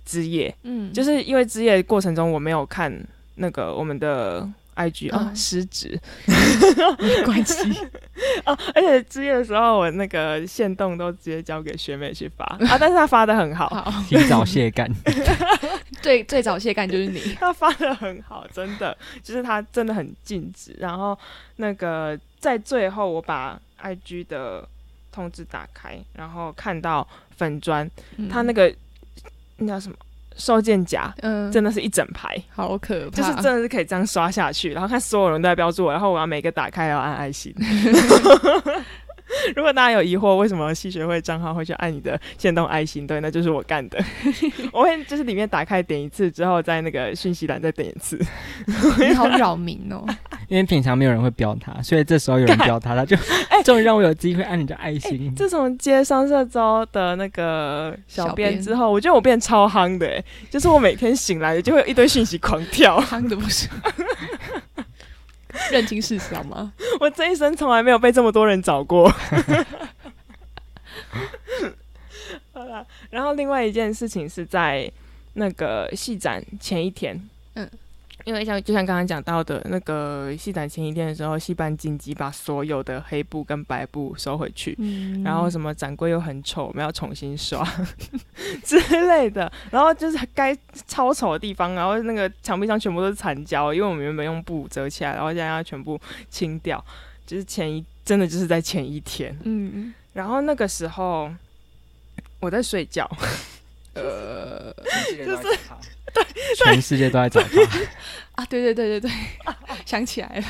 [0.05, 2.91] 之夜，嗯，就是因为之夜过程中我没有看
[3.35, 4.49] 那个我们的。
[4.75, 7.55] I G 啊，失职，没 关系
[8.45, 8.57] 哦。
[8.73, 14.89] 而且之夜的时候，我那个线动都直接交给学妹去发啊，但是她发的很好，提早卸干。
[16.01, 20.75] 最最早卸干就是你，他发的很好，真的，就是他真的很尽职。
[20.79, 21.17] 然后
[21.57, 24.67] 那个在最后，我把 I G 的
[25.11, 27.07] 通知打开，然后看到
[27.37, 27.87] 粉砖，
[28.31, 28.73] 他那个
[29.57, 29.95] 那叫什么？
[30.37, 37.53] 收件夹，嗯，真的是一整排，好可怕，就是真的是可以这样刷下去，然后看所有人都在标注我，然后我要每个打开要按爱心。
[39.55, 43.07] 如果大家有疑惑，为什么戏学会账号会去按你的线动爱心？
[43.07, 43.97] 对，那就是我干的。
[44.73, 48.19] 我会就是里面打开点一次之后，在那个讯息栏再点一次。
[48.99, 50.05] 你好扰民哦！
[50.51, 53.15] 因为平常没有人会标他，所以这时候有人标他，他就
[53.47, 55.33] 哎， 终于让我有机会按你的爱心。
[55.33, 63.69] 自从接商社周的那个小编之后，我觉得我变超夯的，就是我每天醒来就会有一堆讯息狂跳， 夯的不是。
[65.71, 66.73] 认清事实好吗？
[66.99, 69.09] 我这一生从来没有被这么多人找过。
[72.51, 74.91] 好了，然后另外一件事情是在
[75.35, 77.17] 那个戏展前一天，
[77.53, 77.69] 嗯。
[78.25, 84.77] 因为像就像刚刚讲到的那个戏展前一天的时候，戏班紧急把所有的黑布跟白布收回去，
[85.23, 87.65] 然后什么展柜又很丑，我们要重新刷
[88.63, 90.55] 之类的，然后就是该
[90.87, 95.99] 超丑的地方，然后那个墙壁上全部都是残胶，因为我们原本用布折起来，然后现在要全部
[96.29, 96.83] 清掉，
[97.25, 101.31] 就是前一真的就是在前一天，嗯，然后那个时候
[102.39, 103.09] 我在睡觉，
[103.95, 104.73] 呃，
[105.25, 105.59] 就是。
[106.15, 106.23] 对，
[106.65, 107.61] 全世界都在找他
[108.35, 108.45] 啊！
[108.49, 109.11] 对对对对对，
[109.85, 110.45] 想起来了。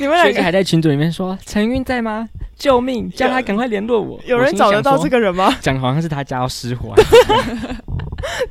[0.00, 2.28] 你们两个还在群组里面说陈韵在吗？
[2.56, 3.10] 救命！
[3.10, 4.20] 叫他赶快联络我。
[4.26, 5.56] 有人找得到这个人吗？
[5.60, 6.94] 讲好像是他家要失火。
[6.96, 7.04] 对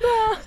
[0.09, 0.39] 啊。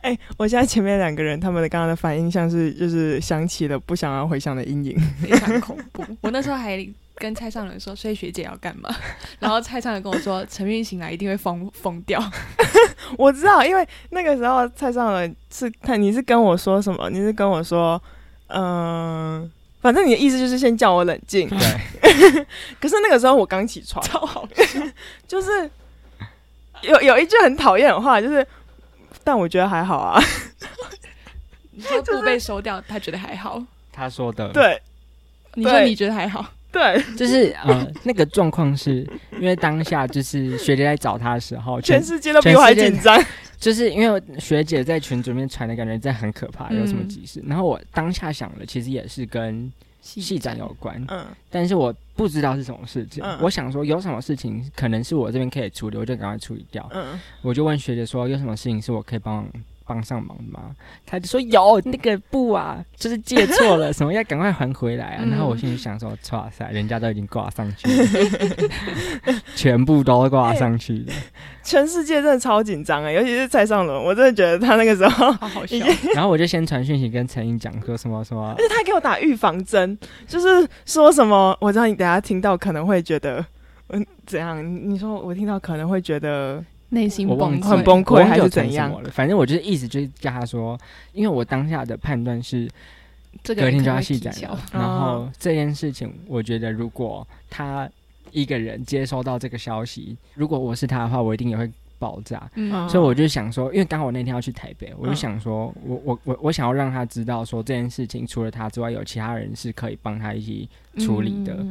[0.00, 6.04] 哎，我现在前面两个人他们的刚刚的反应像是就是想起了不想要回想的阴影，非常恐怖。
[6.20, 6.86] 我那时候还。
[7.16, 8.88] 跟蔡尚伦说，所以学姐要干嘛？
[9.38, 12.22] 然后蔡尚伦跟我说， 陈韵醒来一定会疯疯掉。
[13.18, 17.08] 我知道，因为那个时候蔡尚伦是他，你是跟我说什么？
[17.10, 18.00] 你是跟我说，
[18.48, 19.50] 嗯，
[19.80, 21.48] 反正你的意思就是先叫我冷静。
[21.48, 22.46] 对。
[22.80, 24.48] 可是那个时候我刚起床，超好
[25.26, 25.70] 就是
[26.82, 28.46] 有有一句很讨厌的话，就是，
[29.22, 30.20] 但我觉得还好啊。
[31.70, 33.62] 你说不被收掉，他觉得还好。
[33.92, 34.48] 他说的。
[34.48, 34.80] 对。
[35.54, 36.46] 你说你觉得还好。
[36.72, 43.22] 对，就是呃，那个状况是因为当下就是学姐在找他的时候，全世界都比我还紧张。
[43.60, 47.40] 就是因为学姐在群组里面传的感觉在很可怕，有什么急事？
[47.46, 49.70] 然后我当下想的其实也是跟
[50.00, 53.22] 戏展有关，嗯，但是我不知道是什么事情。
[53.40, 56.88] 我想说有什么事情可能是我这边可以处理，我就赶快处理掉。
[56.92, 59.46] 嗯，我就问学姐说有什么事情是我可以帮。
[59.92, 60.74] 帮上忙吗？
[61.04, 65.24] 他就说有那个布啊，就是借错了，什么要赶快还回来啊。
[65.28, 71.12] 然后我心里想说，哇塞，人家都已经挂上去了， 全部都挂上去了。
[71.62, 75.76] 全世界真的超紧张哎，尤其是蔡尚伦，我真的觉得他那个时候 好好笑。
[76.14, 83.44] 然后我就先传讯息跟陈英讲说什么什么，而且他给我打预防针，就是说什么，我知道你等下听到可能会觉得，
[83.90, 84.90] 嗯，怎样？
[84.90, 86.64] 你说我听到可能会觉得。
[86.92, 88.92] 内心崩溃，很崩溃还是怎样？
[89.10, 90.78] 反正我就是一直就是叫他说，
[91.14, 92.68] 因为我当下的判断是，
[93.42, 94.60] 隔天就要戏展了。
[94.72, 97.88] 然后这件事情，我觉得如果他
[98.30, 101.70] 一个人接收到这个消息，如果我是他的话，我一定也会
[102.02, 102.50] 爆炸。
[102.56, 111.64] 嗯，所以我就想说，因为刚好我那天要去台北，我就嗯想说，我我我我想要让他知道，说这件事情除了他之外，有其他人是可以帮他一起处理的。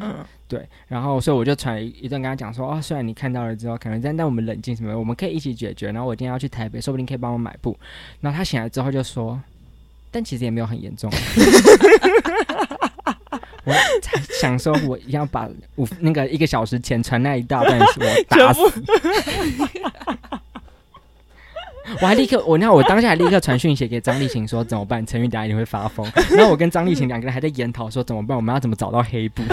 [0.48, 5.92] 对，然后所以我就传了一段跟他讲说，哦，虽然你看到了之后，可能但但我们冷静什么，我们可以一起解决。
[5.92, 7.78] 然后我今天要去台北，说不定可以帮我买布。
[8.22, 9.38] 然后他醒来之后就说，
[10.10, 11.12] 但其实也没有很严重。
[13.64, 17.86] 我才想说，我要把五那个一个小时前传那一大段，我
[18.28, 18.62] 打死。
[22.00, 25.06] 我还立刻，我那我当下还立刻传讯息给张丽琴说怎么办？
[25.06, 26.10] 陈玉达一定会发疯。
[26.32, 28.36] 然后我跟张丽琴两个人还在研讨说怎么办？
[28.36, 29.44] 我们要怎么找到黑布？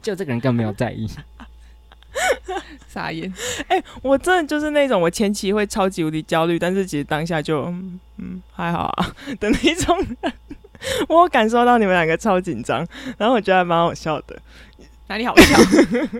[0.00, 1.06] 就这个人根本没有在意。
[2.88, 3.30] 傻眼，
[3.68, 10.32] 哎、我真的就是那种我前期会超级无敌焦虑，但是其实当下就嗯嗯还好啊的那种人。
[11.08, 12.86] 我感受到你们两个超紧张，
[13.18, 14.36] 然后我觉得还蛮好笑的。
[15.08, 15.58] 哪里好笑？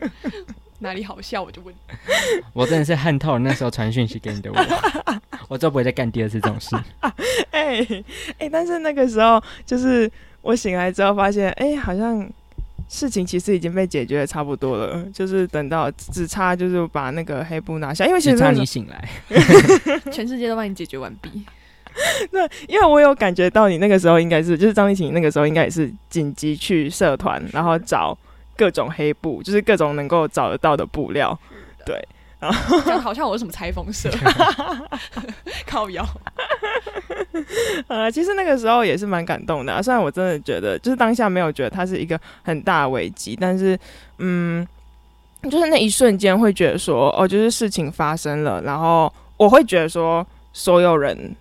[0.80, 1.42] 哪里好笑？
[1.42, 1.74] 我就问。
[2.52, 4.58] 我真的是恨透了那时候传讯息给你的我，
[5.48, 6.76] 我就不会再干第二次这种事。
[7.50, 7.86] 哎、
[8.38, 10.10] 哎、但是那个时候就是
[10.42, 12.28] 我醒来之后发现，哎、好像
[12.88, 19.08] 事情其实已经被解决的差不多了，就是等到只差就是把那个黑布拿下，因为其只差实那时候你醒来，
[20.12, 21.42] 全世界都帮你解决完毕。
[22.68, 28.16] 因为我有感觉到你那个时候应该是，就是张丽琴那个时候应该也是紧急去社团，然后找
[28.56, 31.38] 各种黑布，就是各种能够找得到的布料。
[31.84, 32.06] 对，
[32.84, 34.10] 讲好像我是什么裁缝社，
[35.66, 36.04] 靠腰。
[37.88, 43.78] 呃，其实那个时候也是蛮感动的、啊，虽然我真的觉得，就是当下没有觉得它是一个很大的危机，但是，
[44.18, 44.66] 嗯，
[45.44, 51.34] 就是那一瞬间会觉得说，哦，就是事情发生了，然后我会觉得说，所有人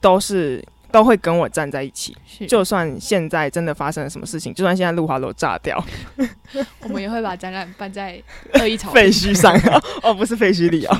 [0.00, 2.16] 都是都会跟我站在一起，
[2.48, 5.82] 就算现在真的发生了什么事情，就算现在路华楼炸掉，
[6.82, 8.20] 我们也会把展览办在
[8.54, 9.54] 二一草废墟上
[10.02, 10.96] 哦，不是废墟里哦。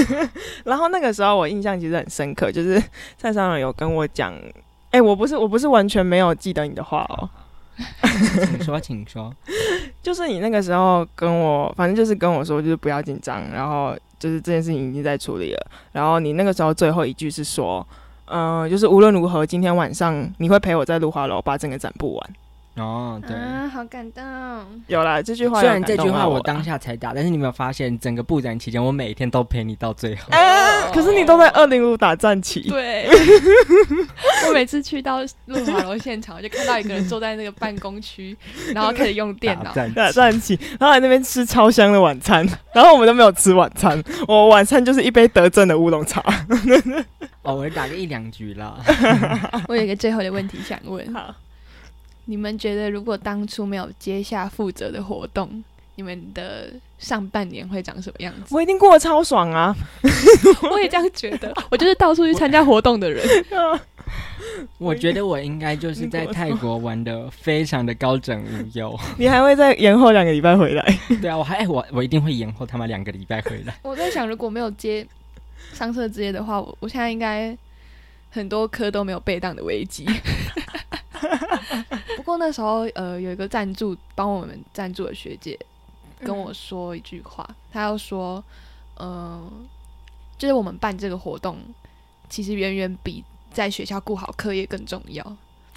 [0.64, 2.82] 然后那个时候我印象其实很深刻，就是
[3.16, 4.34] 蔡商人有跟我讲，
[4.90, 7.30] 哎、我不是我不是完全没有记得你的话哦，
[8.02, 9.32] 请说，请说。
[10.02, 15.66] 就是你那个时候跟我，反正就是跟我说，就是不要紧张，然后就是这件事情已经在处理了。
[15.92, 17.86] 然后你那个时候最后一句是说，
[18.30, 22.30] 嗯、就是无论如何，今天晚上你会陪我在露华楼把整个展布完。
[22.80, 23.36] 哦，对。
[23.36, 24.22] 啊，好感动。
[24.86, 30.22] 有啦，这句话有虽然这句话我当下才打，但是你有没有发现，整个布展期间，我每天都陪你到最后。
[30.36, 33.08] 啊，可是你都在二零五打战旗，对，
[34.48, 38.36] 我每次去到路华楼现场，我就看到一个人坐在那个办公区，
[38.74, 39.64] 然后开始用电脑。
[39.64, 46.22] 打战打战旗，然后在那边吃超香的晚餐，然后我们都没有吃晚餐，我晚餐就是一杯德政的乌龙茶。
[47.42, 48.76] 偶尔打个一两局啦。
[49.66, 51.34] 我有一个最后的问题想问：好，
[52.30, 55.64] 你们觉得如果当初没有接下负责的活动，
[55.96, 58.54] 你们的上半年会长什么样子？
[58.54, 59.74] 我一定过得超爽啊！
[60.70, 63.26] 我也这样觉得，我就是到处去参加活动的人。
[64.78, 68.96] 我觉得我应该就是在泰国玩的非常的高枕无忧。
[69.18, 70.98] 你还会再延后两个礼拜回来？
[71.20, 73.74] 对啊，我还哎我我一定会延后他们两个礼拜回来。
[73.82, 75.04] 我在想，如果没有接
[75.74, 77.56] 上色之夜的话，我我现在应该
[78.30, 80.06] 很多科都没有备档的危机。
[82.16, 85.58] 不过那时候，呃，有一个赞助帮我们赞助的学姐
[86.24, 88.42] 跟我说一句话，她要说，
[88.98, 89.50] 嗯、
[90.38, 91.56] 就是我们办这个活动，
[92.28, 95.24] 其实远远比在学校顾好课业更重要。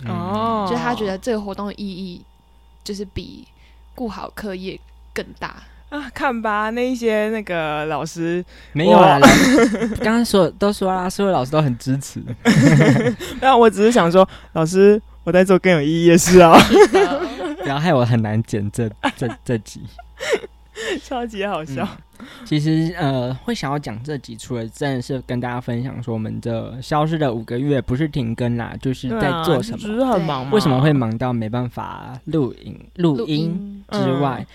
[0.03, 2.21] 嗯哦就是她觉得这个活动的意义，
[2.83, 3.47] 就是比
[3.95, 4.79] 顾好课业
[5.13, 5.63] 更大。
[5.89, 9.19] 啊，看吧，那一些那个老师，没有啦，
[10.01, 12.19] 刚刚说都说啦，所有老师都很支持。
[13.39, 16.57] 那我只是想说，老师，我在做更有意义的事啊，
[17.61, 19.81] 不要害我很难剪这这这集。
[21.03, 21.87] 超级好笑。
[22.45, 30.51] 其实呃，会想要讲这集，除了真的是跟大家分享说我们的消失的五个月不是停更啦，就是在做什么，只是很忙嘛？
[30.53, 34.45] 为什么会忙到没办法录影录音之外，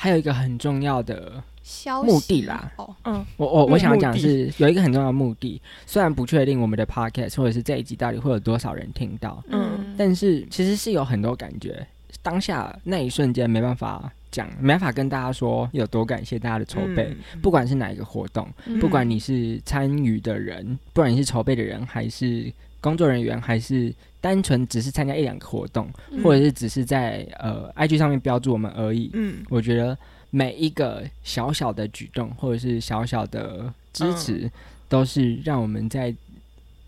[0.00, 2.08] 还有一个很重要的，消息？
[2.08, 2.72] 目的啦。
[2.76, 9.96] 哦，嗯，我我我想要讲的是有一个很重要的目的，虽然不确定我们的 podcast 或者是这一集到底会有多少人听到，嗯。
[9.98, 11.84] 但是其实是有很多感觉，
[12.22, 17.08] 当下那一瞬间没办法讲，没办法跟大家说有多感谢大家的筹备。
[17.10, 17.40] 嗯。
[17.42, 18.78] 不管是哪一个活动，嗯。
[18.78, 29.10] 不管你是参与的人，不管你是筹备的人，还是工作人员，还是单纯只是参加一两个活动，嗯或者是只是在呃 IG 上面标注我们而已。
[29.14, 29.96] 嗯我觉得
[30.30, 34.50] 每一个小小的举动，或者是小小的支持，
[34.88, 36.14] 都是让我们在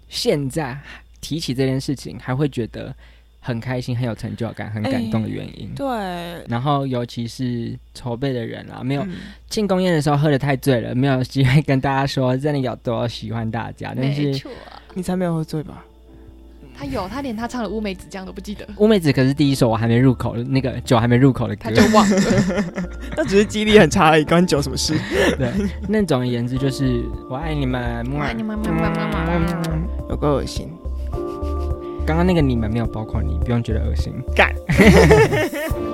[0.08, 0.78] 现在
[1.20, 2.94] 提起这件事情，还会觉得
[3.38, 5.72] 很开心、很有成就感、很感动的原因。
[5.74, 5.86] 对，
[6.48, 9.12] 然后尤其是筹备的人啦，没有嗯
[9.48, 13.94] 庆功宴的时候喝的太醉了，没有机会跟大家说真的有多喜欢大家。
[13.96, 14.50] 但没是错，
[14.94, 15.84] 你才没有喝醉吧？
[16.80, 22.16] 他有，他连他唱的乌梅子酱都不记得，乌梅子可是第一首我还没入口那个酒还没入口的歌他，就忘了。
[23.14, 24.94] 那只是记忆力很差而已，关酒什么事？
[25.36, 25.52] 对，
[25.86, 29.26] 那总而言之就是我爱你们，我爱你们，么么么么
[29.62, 29.78] 么
[30.08, 30.70] 有够恶心。
[32.06, 34.14] 刚刚那个你们没有包括你，不用觉得恶心。
[34.34, 34.50] 干。